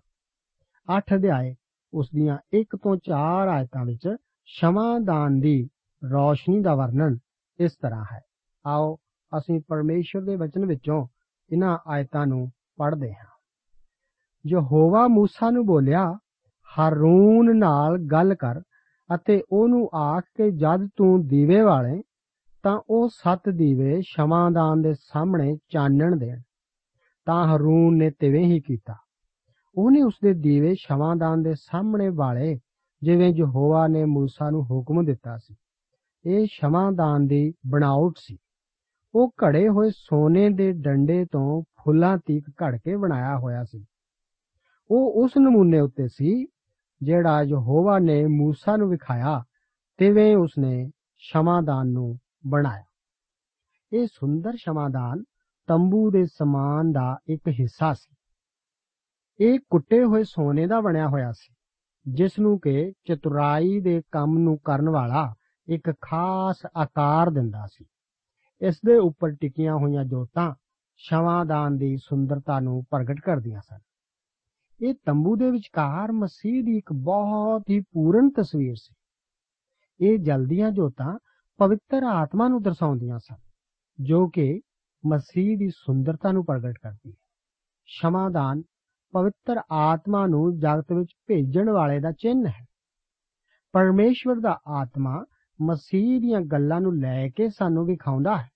[0.96, 1.54] 8 ਅਧਿਆਏ,
[1.92, 5.68] ਉਸ ਦੀਆਂ 1 ਤੋਂ 4 ਆਇਤਾਂ ਵਿੱਚ ਸ਼ਮਾਦਾਨ ਦੀ
[6.12, 7.18] ਰੌਸ਼ਨੀ ਦਾ ਵਰਣਨ
[7.58, 8.20] ਇਸ ਤਰ੍ਹਾਂ ਹੈ।
[8.66, 8.96] ਆਓ
[9.38, 11.06] ਅਸੀਂ ਪਰਮੇਸ਼ਵਰ ਦੇ ਵਚਨ ਵਿੱਚੋਂ
[11.52, 13.38] ਇਹਨਾਂ ਆਇਤਾਂ ਨੂੰ ਪੜ੍ਹਦੇ ਹਾਂ।
[14.46, 16.18] ਯਹੋਵਾ ਮੂਸਾ ਨੂੰ ਬੋਲਿਆ,
[16.78, 18.60] ਹਾਰੂਨ ਨਾਲ ਗੱਲ ਕਰ
[19.14, 22.02] ਅਤੇ ਉਹਨੂੰ ਆਖ ਕੇ ਜਦ ਤੂੰ ਦੀਵੇ ਵਾਲੇ,
[22.62, 26.40] ਤਾਂ ਉਹ ਸੱਤ ਦੀਵੇ ਸ਼ਮਾਦਾਨ ਦੇ ਸਾਹਮਣੇ ਚਾਨਣ ਦੇਣ।
[27.24, 28.94] ਤਾਂ ਹਰੂਨ ਨੇ ਤਿਵੇਂ ਹੀ ਕੀਤਾ।
[29.78, 32.58] ਉਹਨੇ ਉਸਦੇ ਦੀਵੇ ਸ਼ਮਾਦਾਨ ਦੇ ਸਾਹਮਣੇ ਵਾਲੇ,
[33.02, 35.54] ਜਿਵੇਂ ਯਹੋਵਾ ਨੇ ਮੂਸਾ ਨੂੰ ਹੁਕਮ ਦਿੱਤਾ ਸੀ।
[36.26, 38.38] ਇਹ ਸ਼ਮਾਦਾਨ ਦੀ ਬਣਾਉਟ ਸੀ।
[39.14, 43.84] ਉਹ ਘੜੇ ਹੋਏ ਸੋਨੇ ਦੇ ਡੰਡੇ ਤੋਂ ਫੁੱਲਾਂ ਤੀਕ ਘੜ ਕੇ ਬਣਾਇਆ ਹੋਇਆ ਸੀ।
[44.90, 46.46] ਉਹ ਉਸ ਨਮੂਨੇ ਉੱਤੇ ਸੀ
[47.02, 49.44] ਜਿਹੜਾ ਯਹੋਵਾ ਨੇ ਮੂਸਾ ਨੂੰ ਵਿਖਾਇਆ,
[49.98, 52.84] ਤਿਵੇਂ ਉਸਨੇ ਸ਼ਮਾਦਾਨ ਨੂੰ ਬਣਾਇਆ।
[53.92, 55.22] ਇਹ ਸੁੰਦਰ ਸ਼ਮਾਦਾਨ
[55.66, 58.14] ਤੰਬੂ ਦੇ ਸਮਾਨ ਦਾ ਇੱਕ ਹਿੱਸਾ ਸੀ।
[59.40, 61.54] ਇਹ ਕੁੱਟੇ ਹੋਏ ਸੋਨੇ ਦਾ ਬਣਿਆ ਹੋਇਆ ਸੀ,
[62.14, 65.34] ਜਿਸ ਨੂੰ ਕਿ ਚਤੁਰਾਈ ਦੇ ਕੰਮ ਨੂੰ ਕਰਨ ਵਾਲਾ
[65.68, 67.84] ਇੱਕ ਖਾਸ ਆਕਾਰ ਦਿੰਦਾ ਸੀ।
[68.60, 70.54] ਇਸ ਦੇ ਉੱਪਰ ਟਿਕੀਆਂ ਹੋਈਆਂ ਜੋਤਾਂ
[70.96, 73.78] ਸ਼ਵਾਦਾਨ ਦੀ ਸੁੰਦਰਤਾ ਨੂੰ ਪ੍ਰਗਟ ਕਰਦੀਆਂ ਸਨ।
[74.82, 78.94] ਇਹ ਤੰਬੂ ਦੇ ਵਿਚਕਾਰ ਮਸੀਹ ਦੀ ਇੱਕ ਬਹੁਤ ਹੀ ਪੂਰਨ ਤਸਵੀਰ ਸੀ।
[80.00, 81.18] ਇਹ ਜਲਦੀਆਂ ਜੋਤਾਂ
[81.58, 83.37] ਪਵਿੱਤਰ ਆਤਮਾ ਨੂੰ ਦਰਸਾਉਂਦੀਆਂ ਸਨ,
[84.00, 84.61] ਜੋ ਕਿ
[85.06, 87.16] ਮਸੀਹ ਦੀ ਸੁੰਦਰਤਾ ਨੂੰ ਪ੍ਰਗਟ ਕਰਦੀ ਹੈ।
[87.85, 88.62] ਸ਼ਮਾਦਾਨ
[89.12, 92.64] ਪਵਿੱਤਰ ਆਤਮਾ ਨੂੰ ਜਗਤ ਵਿੱਚ ਭੇਜਣ ਵਾਲੇ ਦਾ ਚਿੰਨ ਹੈ।
[93.73, 95.25] ਪਰਮੇਸ਼ਵਰ ਦਾ ਆਤਮਾ
[95.62, 98.49] ਮਸੀਹ ਦੀਆਂ ਗੱਲਾਂ ਨੂੰ ਲੈ ਕੇ ਸਾਨੂੰ ਵਿਖਾਉਂਦਾ ਹੈ।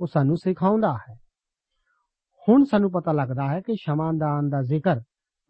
[0.00, 1.14] ਉਹ ਸਾਨੂੰ ਸਿਖਾਉਂਦਾ ਹੈ।
[2.48, 5.00] ਹੁਣ ਸਾਨੂੰ ਪਤਾ ਲੱਗਦਾ ਹੈ ਕਿ ਸ਼ਮਾਦਾਨ ਦਾ ਜ਼ਿਕਰ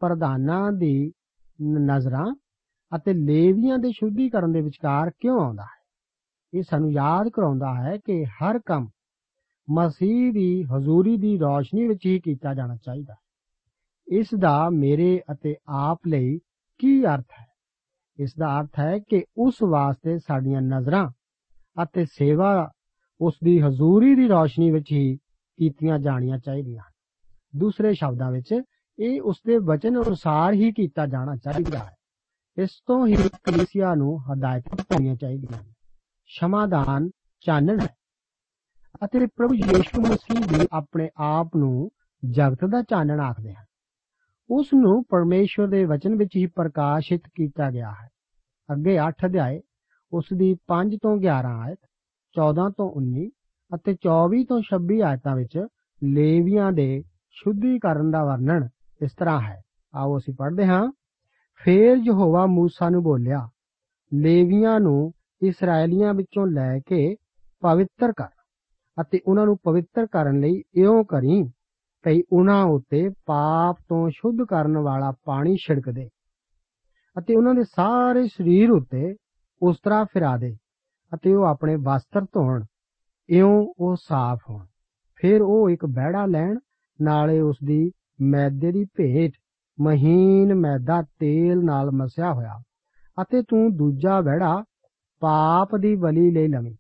[0.03, 1.13] ਪ੍ਰਧਾਨਾਂ ਦੀ
[1.63, 2.35] ਨਜ਼ਰਾਂ
[2.97, 5.81] ਅਤੇ ਲੇਵੀਆਂ ਦੇ ਸ਼ੁੱਧੀਕਰਨ ਦੇ ਵਿਚਕਾਰ ਕਿਉਂ ਆਉਂਦਾ ਹੈ?
[6.55, 8.89] ਇਹ ਸਾਨੂੰ ਯਾਦ ਕਰਾਉਂਦਾ ਹੈ ਕਿ ਹਰ ਕੰਮ
[9.71, 13.19] ਮਸੀਹ ਦੀ, ਹਜ਼ੂਰੀ ਦੀ ਰੌਸ਼ਨੀ ਵਿੱਚ ਹੀ ਕੀਤਾ ਜਾਣਾ ਚਾਹੀਦਾ ਹੈ।
[14.09, 16.39] ਇਸ ਦਾ ਮੇਰੇ ਅਤੇ ਆਪ ਲਈ
[16.79, 17.47] ਕੀ ਅਰਥ ਹੈ?
[18.19, 21.11] ਇਸ ਦਾ ਅਰਥ ਹੈ ਕਿ ਉਸ ਵਾਸਤੇ ਸਾਡੀਆਂ ਨਜ਼ਰਾਂ
[21.83, 22.71] ਅਤੇ ਸੇਵਾ
[23.21, 25.17] ਉਸ ਦੀ, ਹਜ਼ੂਰੀ ਦੀ ਰੌਸ਼ਨੀ ਵਿੱਚ ਹੀ
[25.59, 26.83] ਕੀਤੀਆਂ ਜਾਣੀਆਂ ਚਾਹੀਦੀਆਂ
[27.57, 28.61] ਦੂਸਰੇ ਸ਼ਬਦਾਂ ਵਿੱਚ
[29.03, 31.97] ਇਹ ਉਸ ਦੇ ਵਚਨ ਅਨੁਸਾਰ ਹੀ ਕੀਤਾ ਜਾਣਾ ਚਾਹੀਦਾ ਹੈ।
[32.59, 35.73] ਇਸ ਤੋਂ ਹੀ ਕਲੀਸਿਆ ਨੂੰ ਹਦਾਇਤਾਂ ਪਾਉਣੀਆਂ ਚਾਹੀਦੀਆਂ ਹਨ।
[36.27, 37.89] ਸ਼ਮਾਦਾਨ ਚਾਨਣ ਹੈ।
[39.05, 41.91] ਅਤੇ ਪ੍ਰਭੂ ਯੀਸ਼ੂ ਮਸੀਹ ਵੀ ਆਪਣੇ ਆਪ ਨੂੰ
[42.31, 43.65] ਜਗਤ ਦਾ ਚਾਨਣ ਆਖਦੇ ਹਨ।
[44.51, 48.09] ਉਸ ਨੂੰ ਪਰਮੇਸ਼ਵਰ ਦੇ ਵਚਨ ਵਿੱਚ ਹੀ ਪ੍ਰਕਾਸ਼ਿਤ ਕੀਤਾ ਗਿਆ ਹੈ।
[48.73, 49.61] ਅੱਗੇ 8 ਅਧਿਆਏ,
[50.13, 51.79] ਉਸ ਦੀ 5 ਤੋਂ 11 ਆਇਤ
[52.39, 53.31] 14 ਤੋਂ 19
[53.75, 55.67] ਅਤੇ 24 ਤੋਂ 26 ਆਇਤਾਂ ਵਿੱਚ
[56.05, 58.69] ਲੇਵੀਆਂ ਦੇ ਸ਼ੁੱਧੀਕਰਨ ਦਾ ਵਰਣਨ
[59.03, 59.61] ਇਸ ਤਰ੍ਹਾਂ ਹੈ।
[59.95, 60.93] ਆਓ ਅਸੀਂ ਪੜ੍ਹਦੇ ਹਾਂ।
[61.65, 63.49] ਫੇਰ ਯਹੋਵਾ موسی ਨੂੰ ਬੋਲਿਆ,
[64.15, 65.13] ਲੇਵੀਆਂ ਨੂੰ
[65.43, 67.15] ਇਸرائیਲੀਆਂ ਵਿੱਚੋਂ ਲੈ ਕੇ
[67.61, 68.29] ਪਵਿੱਤਰ ਕਰ
[69.01, 71.43] ਅਤੇ ਉਹਨਾਂ ਨੂੰ ਪਵਿੱਤਰ ਕਰਨ ਲਈ ਇਉਂ ਕਰੀ
[72.03, 76.09] ਭਈ ਉਹਨਾਂ ਉਤੇ ਪਾਪ ਤੋਂ ਸ਼ੁੱਧ ਕਰਨ ਵਾਲਾ ਪਾਣੀ ਛਿੜਕ ਦੇ
[77.19, 79.15] ਅਤੇ ਉਹਨਾਂ ਦੇ ਸਾਰੇ ਸਰੀਰ ਉਤੇ
[79.63, 80.57] ਉਸ ਤਰ੍ਹਾਂ ਫਿਰਾ ਦੇ
[81.15, 82.65] ਅਤੇ ਉਹ ਆਪਣੇ ਵਸਤਰ ਧੋਣ,
[83.29, 84.67] ਇਉਂ ਉਹ ਸਾਫ਼ ਹੋਣ।
[85.17, 86.59] ਫਿਰ ਉਹ ਇੱਕ ਬਹਿੜਾ ਲੈਣ,
[87.03, 87.91] ਨਾਲੇ ਉਸ ਦੀ
[88.23, 89.33] ਮੈਦੇ ਦੀ ਭੇਟ
[89.79, 92.59] ਮਹੀਨ ਮੈਦਾ ਤੇਲ ਨਾਲ ਮਸਿਆ ਹੋਇਆ
[93.23, 94.65] ਅਤੇ ਤੂੰ ਦੂਜਾ ਵੜਾ
[95.23, 96.75] ਪਾਪ ਦੀ ਬਲੀ ਲੈ ਲਵੇਂ।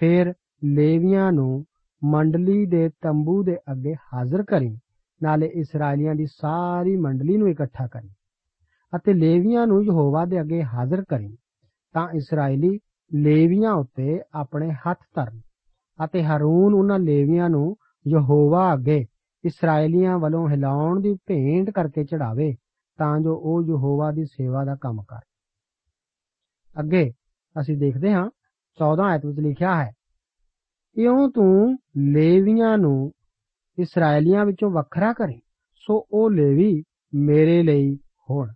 [0.00, 0.32] ਫਿਰ
[0.64, 1.64] ਲੇਵੀਆਂ ਨੂੰ
[2.04, 4.78] ਮੰਡਲੀ ਦੇ ਤੰਬੂ ਦੇ ਅੱਗੇ ਹਾਜ਼ਰ ਕਰੀ,
[5.22, 8.08] ਨਾਲੇ ਇਸرائیਲੀਆਂ ਦੀ ਸਾਰੀ ਮੰਡਲੀ ਨੂੰ ਇਕੱਠਾ ਕਰੀ
[8.92, 11.36] ਅਤੇ ਲੇਵੀਆਂ ਨੂੰ ਯਹੋਵਾ ਦੇ ਅੱਗੇ ਹਾਜ਼ਰ ਕਰੀ,
[11.94, 12.78] ਤਾਂ ਇਸرائیਲੀ
[13.14, 15.40] ਲੇਵੀਆਂ ਉੱਤੇ ਆਪਣੇ ਹੱਥ ਧਰਨ
[16.04, 19.04] ਅਤੇ ਹਰੂਨ ਉਹਨਾਂ ਲੇਵੀਆਂ ਨੂੰ ਯਹੋਵਾ ਅੱਗੇ
[19.46, 22.54] ਇਸرائیਲੀਆਂ ਵੱਲੋਂ ਹਿਲਾਉਣ ਦੀ ਭੇਂਟ ਕਰਕੇ ਚੜਾਵੇ
[22.98, 25.20] ਤਾਂ ਜੋ ਉਹ ਯਹੋਵਾ ਦੀ ਸੇਵਾ ਦਾ ਕੰਮ ਕਰ।
[26.80, 27.10] ਅੱਗੇ
[27.60, 28.30] ਅਸੀਂ ਦੇਖਦੇ ਹਾਂ
[28.78, 29.90] 14 ਆਇਤ ਵਿੱਚ ਲਿਖਿਆ ਹੈ,
[30.96, 33.12] ਇਉਂ ਤੂੰ ਲੇਵੀਆਂ ਨੂੰ
[33.78, 35.38] ਇਸرائیਲੀਆਂ ਵਿੱਚੋਂ ਵੱਖਰਾ ਕਰੇ,
[35.76, 36.82] ਸੋ ਉਹ ਲੇਵੀ
[37.14, 37.96] ਮੇਰੇ ਲਈ
[38.30, 38.52] ਹੋਣ।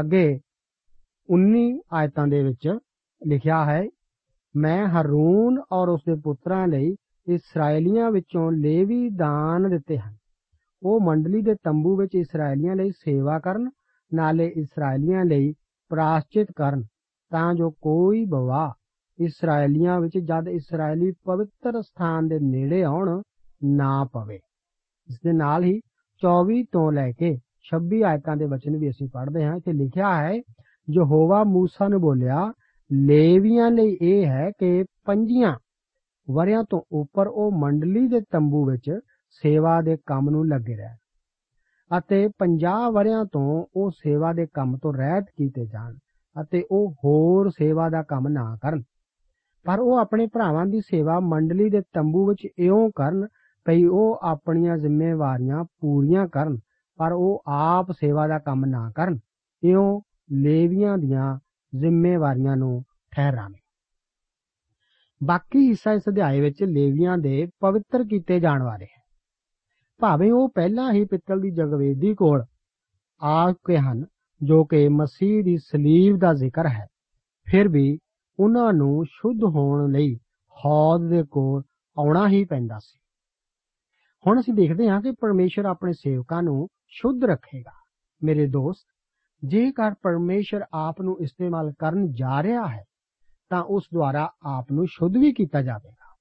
[0.00, 0.40] ਅੱਗੇ
[1.28, 2.68] 19 ਆਇਤਾਂ ਦੇ ਵਿੱਚ
[3.26, 3.82] ਲਿਖਿਆ ਹੈ,
[4.56, 6.96] ਮੈਂ ਹਰੂਨ ਔਰ ਉਸਦੇ ਪੁੱਤਰਾਂ ਲਈ
[7.28, 10.14] ਇਸرائیਲੀਆਂ ਵਿੱਚੋਂ ਲੇਵੀ ਦਾਨ ਦਿੱਤੇ ਹਨ।
[10.82, 13.70] ਉਹ ਮੰਡਲੀ ਦੇ ਤੰਬੂ ਵਿੱਚ ਇਸرائیਲੀਆਂ ਲਈ ਸੇਵਾ ਕਰਨ,
[14.14, 15.52] ਨਾਲੇ ਇਸرائیਲੀਆਂ ਲਈ
[15.88, 16.82] ਪ੍ਰਾਸ਼ਚਿਤ ਕਰਨ,
[17.30, 18.74] ਤਾਂ ਜੋ ਕੋਈ ਬਵਾ
[19.18, 23.22] ਇਸرائیਲੀਆਂ ਵਿੱਚ ਜਦ ਇਸرائیਲੀ ਪਵਿੱਤਰ ਸਥਾਨ ਦੇ ਨੇੜੇ ਆਉਣ
[23.64, 24.36] ਨਾ ਪਵੇ।
[25.08, 25.80] ਇਸ ਦੇ ਨਾਲ ਹੀ
[26.22, 30.34] 24 ਤੋਂ ਲੈ ਕੇ 26 ਆਇਤਾਂ ਦੇ ਵਚਨ ਵੀ ਅਸੀਂ ਪੜ੍ਹਦੇ ਹਾਂ। ਇੱਥੇ ਲਿਖਿਆ ਹੈ,
[30.90, 32.52] ਯਹੋਵਾ ਮੂਸਾ ਨੂੰ ਬੋਲਿਆ,
[32.92, 35.54] ਲੇਵੀਆਂ ਲਈ ਇਹ ਹੈ ਕਿ ਪੰਜੀਆਂ
[36.30, 38.98] ਵਰਿਆਂ ਤੋਂ ਉੱਪਰ ਉਹ ਮੰਡਲੀ ਦੇ ਤੰਬੂ ਵਿੱਚ
[39.42, 40.96] ਸੇਵਾ ਦੇ ਕੰਮ ਨੂੰ ਲੱਗੇ ਰਹਿਣ
[41.98, 45.96] ਅਤੇ 50 ਵਰਿਆਂ ਤੋਂ ਉਹ ਸੇਵਾ ਦੇ ਕੰਮ ਤੋਂ ਰਹਿਤ ਕੀਤੇ ਜਾਣ
[46.36, 48.82] ਅਤੇ ਉਹ ਹੋਰ ਸੇਵਾ ਦਾ ਕੰਮ ਨਾ ਕਰਨ।
[49.66, 53.26] ਪਰ ਉਹ ਆਪਣੇ ਭਰਾਵਾਂ ਦੀ ਸੇਵਾ ਮੰਡਲੀ ਦੇ ਤੰਬੂ ਵਿੱਚ ਇਉਂ ਕਰਨ
[53.66, 56.58] ਭਈ ਉਹ ਆਪਣੀਆਂ ਜ਼ਿੰਮੇਵਾਰੀਆਂ ਪੂਰੀਆਂ ਕਰਨ,
[56.98, 59.18] ਪਰ ਉਹ ਆਪ ਸੇਵਾ ਦਾ ਕੰਮ ਨਾ ਕਰਨ।
[59.62, 60.00] ਇਉਂ
[60.32, 61.38] ਲੇਵੀਆਂ ਦੀਆਂ
[61.74, 63.60] ਜ਼ਿੰਮੇਵਾਰੀਆਂ ਨੂੰ ਠਹਿਰਾਵੇਂ।
[65.24, 69.02] ਬਾਕੀ ਹਿੱਸਾ ਇਸ ਅਧਿਆਏ ਵਿੱਚ ਲੇਵੀਆਂ ਦੇ ਪਵਿੱਤਰ ਕੀਤੇ ਜਾਣ ਬਾਰੇ ਹੈ।
[69.98, 72.44] ਭਾਵੇਂ ਉਹ ਪਹਿਲਾਂ ਹੀ ਪਿੱਤਲ ਦੀ ਜਗਵੇਦੀ ਕੋਲ
[73.22, 74.04] ਆ ਕੇ ਹਨ,
[74.42, 76.86] ਜੋ ਕਿ ਮਸੀਹ ਦੀ ਸਲੀਬ ਦਾ ਜ਼ਿਕਰ ਹੈ,
[77.46, 77.98] ਫਿਰ ਵੀ
[78.38, 80.16] ਉਹਨਾਂ ਨੂੰ ਸ਼ੁੱਧ ਹੋਣ ਲਈ
[80.64, 81.62] ਹੌਦ ਦੇ ਕੋਲ
[81.98, 82.98] ਆਉਣਾ ਹੀ ਪੈਂਦਾ ਸੀ।
[84.26, 87.72] ਹੁਣ ਅਸੀਂ ਦੇਖਦੇ ਹਾਂ ਕਿ ਪਰਮੇਸ਼ਰ ਆਪਣੇ ਸੇਵਕਾਂ ਨੂੰ ਸ਼ੁੱਧ ਰੱਖੇਗਾ।
[88.22, 88.86] ਮੇਰੇ ਦੋਸਤ,
[89.44, 92.84] ਜੇਕਰ ਪਰਮੇਸ਼ਰ ਆਪ ਨੂੰ ਇਸਤੇਮਾਲ ਕਰਨ ਜਾ ਰਿਹਾ ਹੈ
[93.50, 96.16] ਤਾਂ ਉਸ ਦੁਆਰਾ ਆਪ ਨੂੰ ਸ਼ੁੱਧ ਵੀ ਕੀਤਾ ਜਾਵੇਗਾ।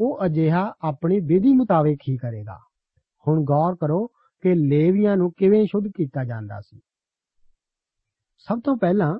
[0.00, 2.58] ਉਹ ਅਜਿਹਾ ਆਪਣੀ ਵਿਧੀ ਮੁਤਾਬਕ ਹੀ ਕਰੇਗਾ।
[3.28, 4.06] ਹੁਣ ਗੌਰ ਕਰੋ
[4.42, 6.80] ਕਿ ਲੇਵੀਆਂ ਨੂੰ ਕਿਵੇਂ ਸ਼ੁੱਧ ਕੀਤਾ ਜਾਂਦਾ ਸੀ।
[8.38, 9.18] ਸਭ ਤੋਂ ਪਹਿਲਾਂ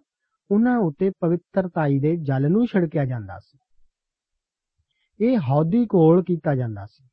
[0.51, 3.59] ਉਹਨਾਂ ਉੱਤੇ ਪਵਿੱਤਰਤਾਈ ਦੇ ਜਲ ਨੂੰ ਛਿੜਕਿਆ ਜਾਂਦਾ ਸੀ।
[5.20, 7.09] ਇਹ ਹੌਦੀ ਕੋਲ ਕੀਤਾ ਜਾਂਦਾ ਸੀ।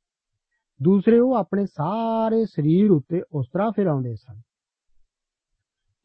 [0.84, 4.42] ਦੂਸਰੇ ਉਹ ਆਪਣੇ ਸਾਰੇ ਸਰੀਰ ਉੱਤੇ ਉਸ ਤਰ੍ਹਾਂ ਫਿਰਾਉਂਦੇ ਸਨ।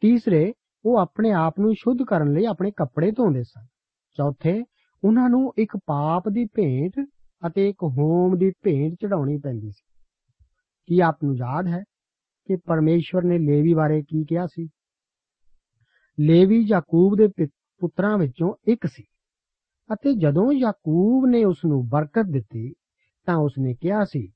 [0.00, 0.52] ਤੀਸਰੇ
[0.84, 3.66] ਉਹ ਆਪਣੇ ਆਪ ਨੂੰ ਸ਼ੁੱਧ ਕਰਨ ਲਈ ਆਪਣੇ ਕੱਪੜੇ ਧੋਂਦੇ ਸਨ।
[4.18, 4.64] ਚੌਥੇ,
[5.04, 6.92] ਉਹਨਾਂ ਨੂੰ ਇੱਕ ਪਾਪ ਦੀ ਭੇਂਟ
[7.46, 10.04] ਅਤੇ ਇੱਕ ਹੋਮ ਦੀ ਭੇਂਟ ਚੜਾਉਣੀ ਪੈਂਦੀ ਸੀ।
[10.86, 11.84] ਕੀ ਆਪ ਨੂੰ ਯਾਦ ਹੈ
[12.46, 14.68] ਕਿ ਪਰਮੇਸ਼ਵਰ ਨੇ ਲੇਵੀ ਬਾਰੇ ਕੀ ਕਿਹਾ ਸੀ?
[16.20, 17.48] ਲੇਵੀ ਯਾਕੂਬ ਦੇ ਪਿ-
[17.78, 19.02] ਪੁੱਤਰਾਂ ਵਿੱਚੋਂ ਇੱਕ ਸੀ
[19.92, 22.72] ਅਤੇ ਜਦੋਂ ਯਾਕੂਬ ਨੇ ਉਸ ਨੂੰ ਬਰਕਤ ਦਿੱਤੀ
[23.26, 24.26] ਤਾਂ ਉਸ ਨੇ ਕਿਹਾ ਸੀ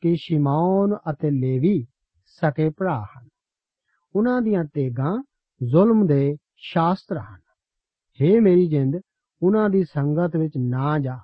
[0.00, 1.86] ਕਿ ਸ਼ਿਮੌਨ ਅਤੇ ਲੇਵੀ
[2.24, 3.28] ਸਕੇ ਭਰਾ ਹਨ।
[4.16, 5.24] ਉਹਨਾਂ ਦੀਆਂ ਤੇਗਾਂ
[5.66, 7.40] ਜ਼ੁਲਮ ਦੇ ਸ਼ਾਸਤਰ ਹਨ।
[8.22, 9.00] ਹੇ ਮੇਰੀ ਜਿੰਦ
[9.42, 11.16] ਉਹਨਾਂ ਦੀ ਸੰਗਤ ਵਿੱਚ ਨਾ ਜਾ।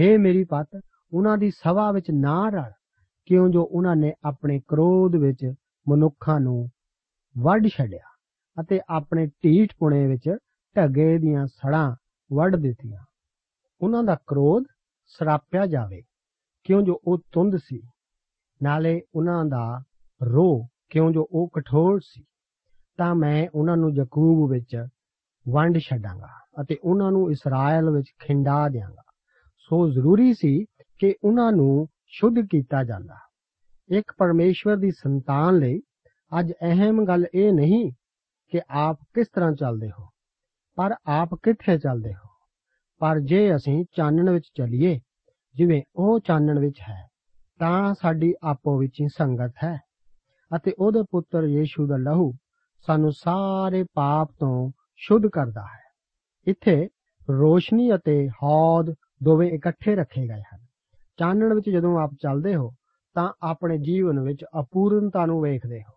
[0.00, 0.80] ਹੇ ਮੇਰੀ ਪਤ,
[1.12, 2.72] ਉਹਨਾਂ ਦੀ ਸਭਾ ਵਿੱਚ ਨਾ ਰਲ।
[3.26, 5.54] ਕਿਉਂ ਜੋ ਉਹਨਾਂ ਨੇ ਆਪਣੇ ਕ੍ਰੋਧ ਵਿੱਚ
[5.88, 6.68] ਮਨੁੱਖਾਂ ਨੂੰ
[7.42, 8.14] ਵੱਢ ਛੱਡਿਆ
[8.60, 10.36] ਅਤੇ ਆਪਣੇ ਢੀਠ ਪੁਣੇ ਵਿੱਚ
[10.76, 11.96] ਢੱਗੇ ਦੀਆਂ ਸੜਾਂ
[12.32, 13.04] ਵੱਢ ਦਿੱਤੀਆਂ।
[13.80, 14.64] ਉਹਨਾਂ ਦਾ ਕ੍ਰੋਧ
[15.06, 16.02] ਸਰਾਪਿਆ ਜਾਵੇ।
[16.64, 17.80] ਕਿਉਂ ਜੋ ਉਹ ਤੁੰਦ ਸੀ,
[18.62, 19.82] ਨਾਲੇ ਉਹਨਾਂ ਦਾ
[20.22, 22.24] ਰੋਹ ਕਿਉਂ ਜੋ ਉਹ ਕਠੋਰ ਸੀ,
[22.96, 24.76] ਤਾਂ ਮੈਂ ਉਹਨਾਂ ਨੂੰ ਯਾਕੂਬ ਵਿੱਚ
[25.48, 29.02] ਵੰਡ ਛੱਡਾਂਗਾ। ਅਤੇ ਉਹਨਾਂ ਨੂੰ ਇਸਰਾਇਲ ਵਿੱਚ ਖਿੰਡਾ ਦਿਆਂਗਾ।
[29.68, 30.64] ਸੋ ਜ਼ਰੂਰੀ ਸੀ
[30.98, 33.16] ਕਿ ਉਹਨਾਂ ਨੂੰ ਸ਼ੁੱਧ ਕੀਤਾ ਜਾਂਦਾ।
[33.88, 35.80] ਇੱਕ ਪਰਮੇਸ਼ਵਰ ਦੀ ਸੰਤਾਨ ਲਈ
[36.32, 37.90] ਅੱਜ ਅਹਿਮ ਗੱਲ ਇਹ ਨਹੀਂ
[38.52, 40.06] ਕਿ ਆਪ ਕਿਸ ਤਰ੍ਹਾਂ ਚੱਲਦੇ ਹੋ,
[40.78, 42.28] ਪਰ ਆਪ ਕਿੱਥੇ ਚੱਲਦੇ ਹੋ।
[43.00, 44.98] ਪਰ ਜੇ ਅਸੀਂ ਚਾਨਣ ਵਿੱਚ ਚੱਲੀਏ,
[45.54, 47.02] ਜਿਵੇਂ ਉਹ ਚਾਨਣ ਵਿੱਚ ਹੈ,
[47.60, 49.76] ਤਾਂ ਸਾਡੀ ਆਪੋ ਵਿੱਚ ਹੀ ਸੰਗਤ ਹੈ
[50.50, 52.32] ਅਤੇ ਉਹਦੇ ਪੁੱਤਰ ਯੀਸ਼ੂ ਦਾ ਲਹੂ
[52.86, 55.83] ਸਾਨੂੰ ਸਾਰੇ ਪਾਪ ਤੋਂ ਸ਼ੁੱਧ ਕਰਦਾ ਹੈ।
[56.46, 56.88] ਇੱਥੇ
[57.30, 60.58] ਰੋਸ਼ਨੀ ਅਤੇ ਹੌਦ ਦੋਵੇਂ ਇਕੱਠੇ ਰੱਖੇ ਗਏ ਹਨ।
[61.16, 62.70] ਚਾਨਣ ਵਿੱਚ ਜਦੋਂ ਆਪ ਚੱਲਦੇ ਹੋ,
[63.14, 65.92] ਤਾਂ ਆਪਣੇ ਜੀਵਨ ਵਿੱਚ ਅਪੂਰਨਤਾ ਨੂੰ ਵੇਖਦੇ ਹੋ।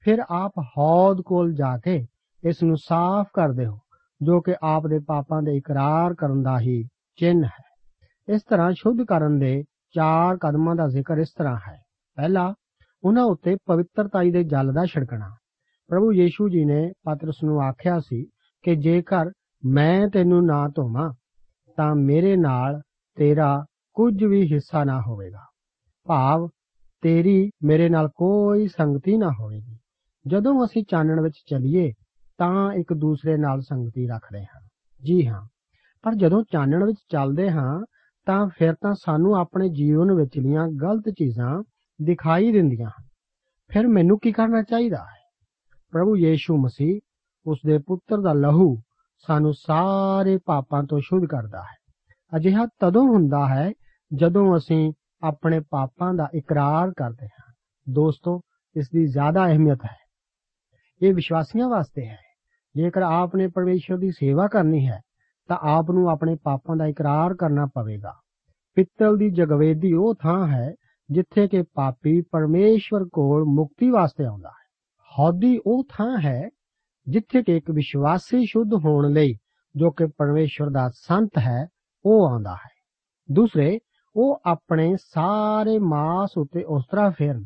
[0.00, 2.06] ਫਿਰ ਆਪ ਹੌਦ ਕੋਲ ਜਾ ਕੇ
[2.44, 3.78] ਇਸ ਨੂੰ ਸਾਫ਼ ਕਰਦੇ ਹੋ,
[4.22, 6.84] ਜੋ ਕਿ ਆਪ ਦੇ ਪਾਪਾਂ ਦੇ ਇਕਰਾਰ ਕਰਨ ਦਾ ਹੀ
[7.16, 7.92] ਚਿੰਨ੍ਹ ਹੈ।
[8.28, 11.78] ਇਸ ਤਰ੍ਹਾਂ ਸ਼ੁੱਧ ਕਰਨ ਦੇ ਚਾਰ ਕਦਮਾਂ ਦਾ ਜ਼ਿਕਰ ਇਸ ਤਰ੍ਹਾਂ ਹੈ।
[12.14, 12.54] ਪਹਿਲਾ,
[13.04, 15.30] ਉਹਨਾਂ ਉੱਤੇ ਪਵਿੱਤਰਤਾਈ ਦੇ ਜਲ ਦਾ ਛਿੜਕਣਾ।
[15.88, 18.24] ਪ੍ਰਭੂ ਯੀਸ਼ੂ ਜੀ ਨੇ ਪਤਰਸ ਨੂੰ ਆਖਿਆ ਸੀ
[18.62, 19.30] ਕਿ ਜੇਕਰ
[19.64, 21.12] ਮੈਂ ਤੈਨੂੰ ਨਾ ਧੋਵਾਂ,
[21.76, 22.80] ਤਾਂ ਮੇਰੇ ਨਾਲ
[23.16, 25.44] ਤੇਰਾ ਕੁਝ ਵੀ ਹਿੱਸਾ ਨਾ ਹੋਵੇਗਾ।
[26.08, 26.48] ਭਾਵ,
[27.02, 29.78] ਤੇਰੀ ਮੇਰੇ ਨਾਲ ਕੋਈ ਸੰਗਤੀ ਨਾ ਹੋਵੇਗੀ।
[30.26, 31.92] ਜਦੋਂ ਅਸੀਂ ਚਾਨਣ ਵਿੱਚ ਚੱਲੀਏ,
[32.38, 34.60] ਤਾਂ ਇੱਕ ਦੂਸਰੇ ਨਾਲ ਸੰਗਤੀ ਰੱਖਦੇ ਹਾਂ।
[35.04, 35.46] ਜੀ ਹਾਂ,
[36.02, 37.84] ਪਰ ਜਦੋਂ ਚਾਨਣ ਵਿੱਚ ਚੱਲਦੇ ਹਾਂ,
[38.26, 41.62] ਤਾਂ ਫਿਰ ਤਾਂ ਸਾਨੂੰ ਆਪਣੇ ਜੀਵਨ ਵਿਚਲੀਆਂ ਗਲਤ ਚੀਜ਼ਾਂ
[42.02, 43.04] ਦਿਖਾਈ ਦਿੰਦੀਆਂ ਹਨ।
[43.68, 45.20] ਫਿਰ ਮੈਨੂੰ ਕੀ ਕਰਨਾ ਚਾਹੀਦਾ ਹੈ?
[45.92, 47.00] ਪ੍ਰਭੂ ਯੀਸ਼ੂ ਮਸੀਹ
[47.46, 48.80] ਉਸ ਦੇ ਪੁੱਤਰ ਦਾ ਲਹੂ
[49.26, 51.76] ਸਾਨੂੰ ਸਾਰੇ ਪਾਪਾਂ ਤੋਂ ਸ਼ੁੱਧ ਕਰਦਾ ਹੈ।
[52.36, 53.72] ਅਜਿਹਾ ਤਦੋਂ ਹੁੰਦਾ ਹੈ
[54.14, 57.52] ਜਦੋਂ ਅਸੀਂ ਆਪਣੇ ਪਾਪਾਂ ਦਾ ਇਕਰਾਰ ਕਰਦੇ ਹਾਂ।
[57.92, 58.40] ਦੋਸਤੋ,
[58.76, 59.96] ਇਸ ਦੀ ਜ਼ਿਆਦਾ ਅਹਿਮੀਅਤ ਹੈ।
[61.02, 62.18] ਇਹ ਵਿਸ਼ਵਾਸੀਆਂ ਵਾਸਤੇ ਹੈ।
[62.76, 65.00] ਜੇਕਰ ਆਪ ਨੇ ਪਰਮੇਸ਼ਰ ਦੀ ਸੇਵਾ ਕਰਨੀ ਹੈ,
[65.48, 68.14] ਤਾਂ ਆਪ ਨੂੰ ਆਪਣੇ ਪਾਪਾਂ ਦਾ ਇਕਰਾਰ ਕਰਨਾ ਪਵੇਗਾ।
[68.74, 70.72] ਪਿੱਤਲ ਦੀ ਜਗਵੇਦੀ ਉਹ ਥਾਂ ਹੈ
[71.10, 74.68] ਜਿੱਥੇ ਕਿ ਪਾਪੀ ਪਰਮੇਸ਼ਵਰ ਕੋਲ ਮੁਕਤੀ ਵਾਸਤੇ ਆਉਂਦਾ ਹੈ।
[75.18, 76.48] ਹੌਦੀ ਉਹ ਥਾਂ ਹੈ
[77.06, 79.34] ਜਿੱਥੇ ਕਿ ਇੱਕ ਵਿਸ਼ਵਾਸੀ ਸ਼ੁੱਧ ਹੋਣ ਲਈ
[79.74, 81.66] ਜੋ ਕਿ ਪਰਮੇਸ਼ਵਰ ਦਾ ਸੰਤ ਹੈ,
[82.04, 82.68] ਉਹ ਆਉਂਦਾ ਹੈ।
[83.28, 83.78] ਦੂਸਰੇ,
[84.16, 87.44] ਉਹ ਆਪਣੇ ਸਾਰੇ ਮਾਸ ਉੱਤੇ ਉਸ ਤਰ੍ਹਾਂ ਫੇਰਨ।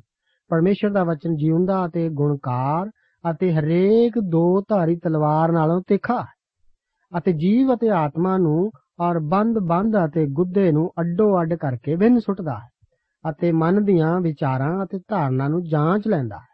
[0.50, 2.90] ਪਰਮੇਸ਼ਰ ਦਾ ਵਚਨ ਜਿਉਂਦਾ ਅਤੇ ਗੁਣਕਾਰ
[3.24, 9.58] ਅਤੇ ਹਰੇਕ ਦੋ ਧਾਰੀ ਤਲਵਾਰ ਨਾਲੋਂ ਤਿੱਖਾ ਹੈ ਅਤੇ ਜੀਵ ਅਤੇ ਆਤਮਾ ਨੂੰ ਔਰ ਬੰਦ
[9.58, 14.98] ਬੰਦ ਅਤੇ ਗੁੱਦੇ ਨੂੰ ਅੱਡੋ ਅੱਡ ਕਰਕੇ ਵਿੰਨ ਸੁੱਟਦਾ ਹੈ ਅਤੇ ਮਨ ਦੀਆਂ ਵਿਚਾਰਾਂ ਅਤੇ
[15.08, 16.52] ਧਾਰਨਾ ਨੂੰ ਜਾਂਚ ਲੈਂਦਾ ਹੈ।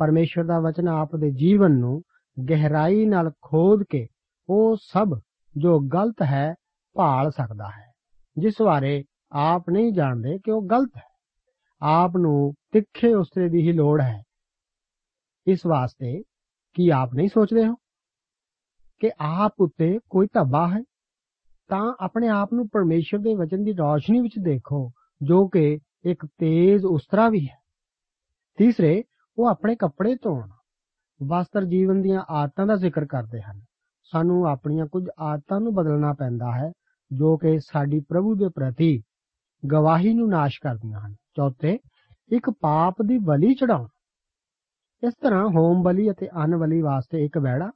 [0.00, 2.02] ਪਰਮੇਸ਼ਰ ਦਾ ਵਚਨ ਆਪ ਦੇ ਜੀਵਨ ਨੂੰ
[2.50, 4.06] ਗਹਿਰਾਈ ਨਾਲ ਖੋਦ ਕੇ
[4.48, 5.20] ਉਹ ਸਭ
[5.56, 6.54] ਜੋ ਗਲਤ ਹੈ
[6.94, 7.92] ਭਾਲ ਸਕਦਾ ਹੈ।
[8.38, 11.08] ਜਿਸ ਬਾਰੇ ਆਪ ਨਹੀਂ ਜਾਣਦੇ ਕਿ ਉਹ ਗਲਤ ਹੈ।
[11.82, 14.22] ਆਪ ਨੂੰ ਤਿੱਖੇ ਉਸਤਰੇ ਦੀ ਹੀ ਲੋੜ ਹੈ।
[15.46, 16.22] ਇਸ ਵਾਸਤੇ
[16.74, 17.74] ਕੀ ਆਪ ਨਹੀਂ ਸੋਚਦੇ ਹੋ?
[18.98, 20.82] ਕਿ ਆਪ ਉੱਤੇ ਕੋਈ ਧੱਬਾ ਹੈ?
[21.68, 24.90] ਤਾਂ ਆਪਣੇ ਆਪ ਨੂੰ ਪਰਮੇਸ਼ਰ ਦੇ ਵਚਨ ਦੀ ਰੌਸ਼ਨੀ ਵਿੱਚ ਦੇਖੋ,
[25.22, 27.58] ਜੋ ਕਿ ਇੱਕ ਤੇਜ਼ ਉਸਤਰਾ ਵੀ ਹੈ।
[28.58, 29.04] ਤੀਸਰੇ,
[29.38, 30.48] ਉਹ ਆਪਣੇ ਕੱਪੜੇ ਧੋਣ।
[31.22, 33.60] ਵਸਤਰ ਜੀਵਨ ਦੀਆਂ ਆਦਤਾਂ ਦਾ ਜ਼ਿਕਰ ਕਰਦੇ ਹਨ।
[34.12, 36.72] ਸਾਨੂੰ ਆਪਣੀਆਂ ਕੁਝ ਆਦਤਾਂ ਨੂੰ ਬਦਲਣਾ ਪੈਂਦਾ ਹੈ,
[37.12, 39.02] ਜੋ ਕਿ ਸਾਡੀ ਪ੍ਰਭੂ ਦੇ ਪ੍ਰਤੀ
[39.72, 41.78] ਗਵਾਹੀ ਨੂੰ ਨਾਸ਼ ਕਰਦੀਆਂ ਹਨ। ਚੌਥੇ,
[42.32, 43.86] ਇੱਕ ਪਾਪ ਦੀ ਬਲੀ ਚੜਾਉਣ
[45.06, 47.70] ਇਸ ਤਰ੍ਹਾਂ ਹੋਮ ਬਲੀ ਅਤੇ ਅਨ ਬਲੀ ਵਾਸਤੇ ਇੱਕ ਬੈੜਾ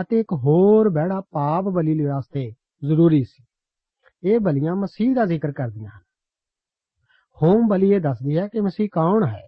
[0.00, 2.50] ਅਤੇ ਇੱਕ ਹੋਰ ਬੈੜਾ ਪਾਪ ਬਲੀ ਵਾਸਤੇ
[2.84, 3.44] ਜ਼ਰੂਰੀ ਸੀ।
[4.22, 6.02] ਇਹ ਬਲੀਆਂ ਮਸੀਹ ਦਾ ਜ਼ਿਕਰ ਕਰਦੀਆਂ ਹਨ।
[7.42, 9.47] ਹੋਮ ਬਲੀ ਇਹ ਦੱਸਦੀ ਹੈ ਕਿ ਮਸੀਹ ਕੌਣ ਹੈ?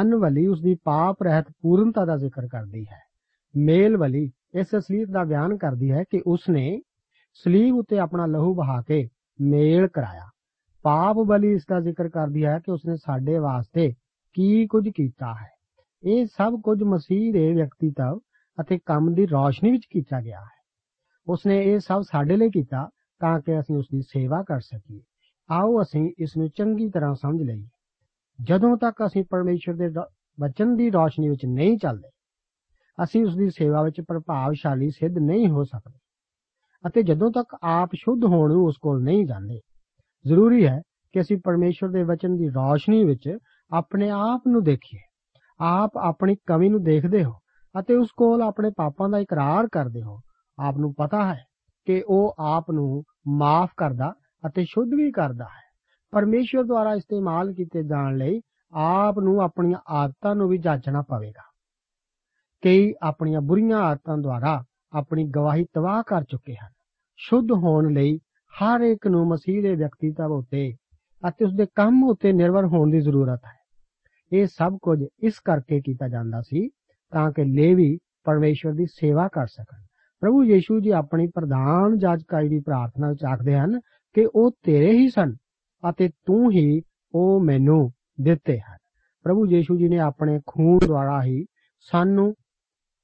[0.00, 3.00] ਅਨ ਬਲੀ ਉਸ ਦੀ ਪਾਪ ਰਹਿਤ ਪੂਰਨਤਾ ਦਾ ਜ਼ਿਕਰ ਕਰਦੀ ਹੈ।
[3.56, 6.80] ਮੇਲ ਬਲੀ ਇਸ ਅਸਲੀਤ ਦਾ ਬਿਆਨ ਕਰਦੀ ਹੈ ਕਿ ਉਸ ਨੇ
[7.34, 9.08] ਸਲੀਬ ਉੱਤੇ ਆਪਣਾ ਲਹੂ ਬਹਾ ਕੇ
[9.40, 10.28] ਮੇਲ ਕਰਾਇਆ।
[10.82, 13.94] ਪਾਪ ਬਲੀ ਇਸ ਦਾ ਜ਼ਿਕਰ ਕਰਦੀ ਹੈ ਕਿ ਉਸਨੇ ਸਾਡੇ ਵਾਸਤੇ
[14.32, 15.50] ਕੀ ਕੁਝ ਕੀਤਾ ਹੈ।
[16.04, 18.18] ਇਹ ਸਭ ਕੁਝ ਮਸੀਹ ਦੇ ਵਿਅਕਤੀਤਵ
[18.60, 20.62] ਅਤੇ ਕੰਮ ਦੀ ਰੌਸ਼ਨੀ ਵਿੱਚ ਕੀਤਾ ਗਿਆ ਹੈ।
[21.26, 22.88] ਉਸਨੇ ਇਹ ਸਭ ਸਾਡੇ ਲਈ ਕੀਤਾ
[23.20, 25.00] ਤਾਂ ਕਿ ਅਸੀਂ ਉਸ ਦੀ ਸੇਵਾ ਕਰ ਸਕੀਏ।
[25.50, 27.68] ਆਓ ਅਸੀਂ ਇਸ ਨੂੰ ਚੰਗੀ ਤਰ੍ਹਾਂ ਸਮਝ ਲਈਏ।
[28.42, 29.88] ਜਦੋਂ ਤੱਕ ਅਸੀਂ ਪਰਮੇਸ਼ਰ ਦੇ
[30.38, 32.08] ਵਚਨ ਦੀ ਰੌਸ਼ਨੀ ਵਿੱਚ ਨਹੀਂ ਚੱਲਦੇ,
[32.98, 35.98] ਅਸੀਂ ਉਸ ਦੀ ਸੇਵਾ ਵਿੱਚ ਪ੍ਰਭਾਵਸ਼ਾਲੀ ਸਿੱਧ ਨਹੀਂ ਹੋ ਸਕਦੇ।
[36.84, 39.58] ਅਤੇ ਜਦੋਂ ਤੱਕ ਆਪ ਸ਼ੁੱਧ ਹੋਣ ਨੂੰ ਉਸ ਕੋਲ ਨਹੀਂ ਜਾਂਦੇ,
[40.24, 40.80] ਜ਼ਰੂਰੀ ਹੈ
[41.14, 43.28] ਕਿ ਅਸੀਂ ਪਰਮੇਸ਼ਵਰ ਦੇ ਵਚਨ ਦੀ ਰੌਸ਼ਨੀ ਵਿੱਚ
[43.72, 45.00] ਆਪਣੇ ਆਪ ਨੂੰ ਦੇਖੀਏ।
[45.60, 47.32] ਆਪ ਆਪਣੀ ਕਮੀ ਨੂੰ ਦੇਖਦੇ ਹੋ
[47.74, 50.18] ਅਤੇ ਉਸ ਕੋਲ ਆਪਣੇ ਪਾਪਾਂ ਦਾ ਇਕਰਾਰ ਕਰਦੇ ਹੋ।
[50.58, 51.40] ਆਪ ਨੂੰ ਪਤਾ ਹੈ
[51.86, 53.02] ਕਿ ਉਹ ਆਪ ਨੂੰ
[53.38, 55.60] ਮਾਫ ਕਰਦਾ ਅਤੇ ਸ਼ੁੱਧ ਵੀ ਕਰਦਾ ਹੈ।
[56.12, 58.40] ਪਰਮੇਸ਼ਵਰ ਦੁਆਰਾ ਇਸਤੇਮਾਲ ਕੀਤੇ ਜਾਣ ਲਈ
[58.72, 61.42] ਆਪ ਨੂੰ ਆਪਣੀਆਂ ਆਦਤਾਂ ਨੂੰ ਵੀ ਜਾਂਚਣਾ ਪਵੇਗਾ।
[62.64, 66.72] ਕਈ ਆਪਣੀਆਂ ਬੁਰੀਆਂ ਆਦਤਾਂ ਦੁਆਰਾ ਆਪਣੀ ਗਵਾਹੀ ਤਬਾਹ ਕਰ ਚੁੱਕੇ ਹਨ।
[67.16, 68.18] ਸ਼ੁੱਧ ਹੋਣ ਲਈ
[68.52, 70.72] ਹਰ ਇੱਕ ਨੂੰ ਮਸੀਹ ਦੇ ਵਿਅਕਤੀਤਵ ਉਤੇ
[71.28, 73.62] ਅਤੇ ਉਸ ਦੇ ਕੰਮ ਉਤੇ ਨਿਰਭਰ ਹੋਣ ਦੀ ਜ਼ਰੂਰਤ ਹੈ।
[74.32, 76.68] ਇਹ ਸਭ ਕੁਝ ਇਸ ਕਰਕੇ ਕੀਤਾ ਜਾਂਦਾ ਸੀ
[77.12, 79.82] ਤਾਂ ਕਿ ਲੇਵੀ ਪਰਮੇਸ਼ਵਰ ਦੀ ਸੇਵਾ ਕਰ ਸਕਣ।
[80.20, 83.80] ਪ੍ਰਭੂ ਯੀਸ਼ੂ ਜੀ ਆਪਣੀ ਪ੍ਰਧਾਨ ਜਾਜਕਾਈ ਦੀ ਪ੍ਰਾਰਥਨਾ ਵਿੱਚ ਆਖਦੇ ਹਨ
[84.12, 85.34] ਕਿ ਉਹ ਤੇਰੇ ਹੀ ਸਨ।
[85.90, 86.82] ਅਤੇ ਤੂੰ ਹੀ
[87.14, 88.76] ਉਹ ਮੈਨੂੰ ਦਿੱਤੇ ਹਨ।
[89.22, 91.44] ਪ੍ਰਭੂ ਯੀਸ਼ੂ ਜੀ ਨੇ ਆਪਣੇ ਖੂਨ ਦੁਆਰਾ ਹੀ
[91.80, 92.34] ਸਾਨੂੰ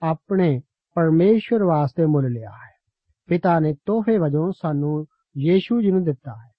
[0.03, 0.61] ਆਪਣੇ
[0.95, 2.79] ਪਰਮੇਸ਼ਵਰ ਵਾਸਤੇ ਮੁੱਲ ਲਿਆ ਹੈ।
[3.27, 5.07] ਪਿਤਾ ਨੇ ਤੋਹਫੇ ਵਜੋਂ ਸਾਨੂੰ
[5.38, 6.51] ਯੀਸ਼ੂ ਜੀ ਨੂੰ ਦਿੱਤਾ ਹੈ।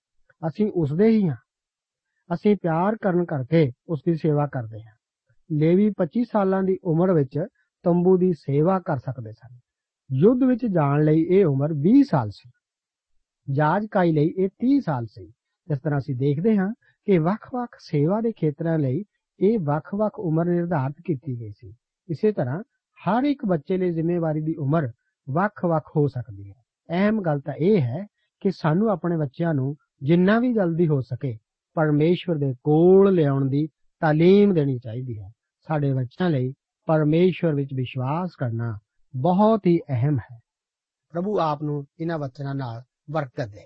[0.47, 1.35] ਅਸੀਂ ਉਸ ਦੇ ਹੀ ਹਾਂ।
[2.33, 4.95] ਅਸੀਂ ਪਿਆਰ ਕਰਨ ਕਰਕੇ ਉਸ ਦੀ ਸੇਵਾ ਕਰਦੇ ਹਾਂ।
[5.51, 7.39] ਲੇਵੀ 25 ਸਾਲਾਂ ਦੀ ਉਮਰ ਵਿੱਚ
[7.83, 9.57] ਤੰਬੂ ਦੀ ਸੇਵਾ ਕਰ ਸਕਦੇ ਸਨ।
[10.11, 12.49] ਯੁੱਧ ਵਿੱਚ ਜਾਣ ਲਈ ਇਹ ਉਮਰ 20 ਸਾਲ ਸੀ।
[13.51, 15.31] ਜਾਜਕਾਈ ਲਈ ਇਹ 30 ਸਾਲ ਸੀ।
[15.71, 16.73] ਇਸ ਤਰ੍ਹਾਂ ਅਸੀਂ ਦੇਖਦੇ ਹਾਂ
[17.05, 19.03] ਕਿ ਵੱਖ-ਵੱਖ ਸੇਵਾ ਦੇ ਖੇਤਰਾਂ ਲਈ
[19.39, 21.73] ਇਹ ਵੱਖ-ਵੱਖ ਉਮਰ ਨਿਰਧਾਰਤ ਕੀਤੀ ਗਈ ਸੀ।
[22.09, 22.63] ਇਸੇ ਤਰ੍ਹਾਂ
[22.97, 24.91] ਹਰ ਇੱਕ ਬੱਚੇ ਲਈ ਜ਼ਿੰਮੇਵਾਰੀ ਦੀ ਉਮਰ
[25.29, 26.55] ਵੱਖ-ਵੱਖ ਹੋ ਸਕਦੀ ਹੈ।
[26.89, 28.05] ਅਹਿਮ ਗੱਲ ਤਾਂ ਇਹ ਹੈ
[28.39, 31.37] ਕਿ ਸਾਨੂੰ ਆਪਣੇ ਬੱਚਿਆਂ ਨੂੰ ਜਿੰਨਾ ਵੀ ਜਲਦੀ ਹੋ ਸਕੇ
[31.73, 33.67] ਪਰਮੇਸ਼ਵਰ ਦੇ ਕੋਲ ਲਿਆਉਣ ਦੀ
[33.99, 35.29] ਤਾਲੀਮ ਦੇਣੀ ਚਾਹੀਦੀ ਹੈ।
[35.67, 36.53] ਸਾਡੇ ਬੱਚਿਆਂ ਲਈ
[36.85, 38.77] ਪਰਮੇਸ਼ਵਰ ਵਿੱਚ ਵਿਸ਼ਵਾਸ ਕਰਨਾ
[39.15, 40.39] ਬਹੁਤ ਹੀ ਅਹਿਮ ਹੈ।
[41.11, 43.65] ਪ੍ਰਭੂ ਆਪ ਨੂੰ ਇਹਨਾਂ ਵਚਨਾਂ ਨਾਲ ਬਰਕਤ ਦੇ